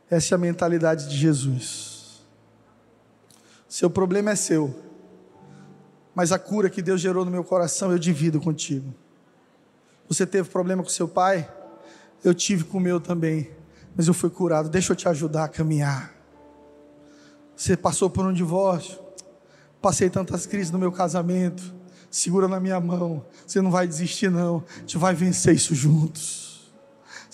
[0.09, 2.23] Essa é a mentalidade de Jesus.
[3.69, 4.75] Seu problema é seu,
[6.15, 8.95] mas a cura que Deus gerou no meu coração eu divido contigo.
[10.09, 11.51] Você teve problema com seu pai?
[12.23, 13.51] Eu tive com o meu também,
[13.95, 14.69] mas eu fui curado.
[14.69, 16.15] Deixa eu te ajudar a caminhar.
[17.57, 18.99] Você passou por um divórcio?
[19.81, 21.75] Passei tantas crises no meu casamento.
[22.11, 23.25] Segura na minha mão.
[23.47, 24.65] Você não vai desistir, não.
[24.77, 26.46] A gente vai vencer isso juntos.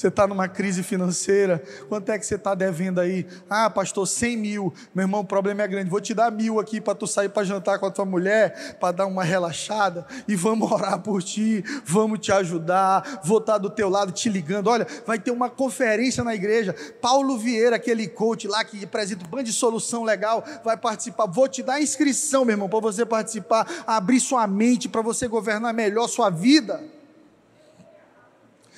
[0.02, 3.24] Você está numa crise financeira, quanto é que você está devendo aí?
[3.48, 4.74] Ah, pastor, 100 mil.
[4.92, 5.88] Meu irmão, o problema é grande.
[5.88, 8.90] Vou te dar mil aqui para tu sair para jantar com a tua mulher, para
[8.90, 13.20] dar uma relaxada e vamos orar por ti, vamos te ajudar.
[13.22, 14.66] Vou estar tá do teu lado te ligando.
[14.66, 16.74] Olha, vai ter uma conferência na igreja.
[17.00, 21.26] Paulo Vieira, aquele coach lá que apresenta um bando de solução legal, vai participar.
[21.26, 25.72] Vou te dar inscrição, meu irmão, para você participar, abrir sua mente para você governar
[25.72, 26.82] melhor sua vida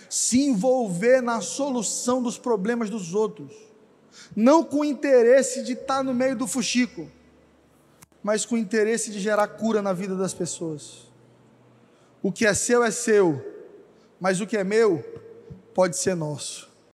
[0.08, 3.52] se envolver na solução dos problemas dos outros,
[4.34, 7.10] não com o interesse de estar no meio do fuxico,
[8.22, 11.12] mas com o interesse de gerar cura na vida das pessoas.
[12.22, 13.44] O que é seu é seu,
[14.18, 15.04] mas o que é meu
[15.74, 16.73] pode ser nosso.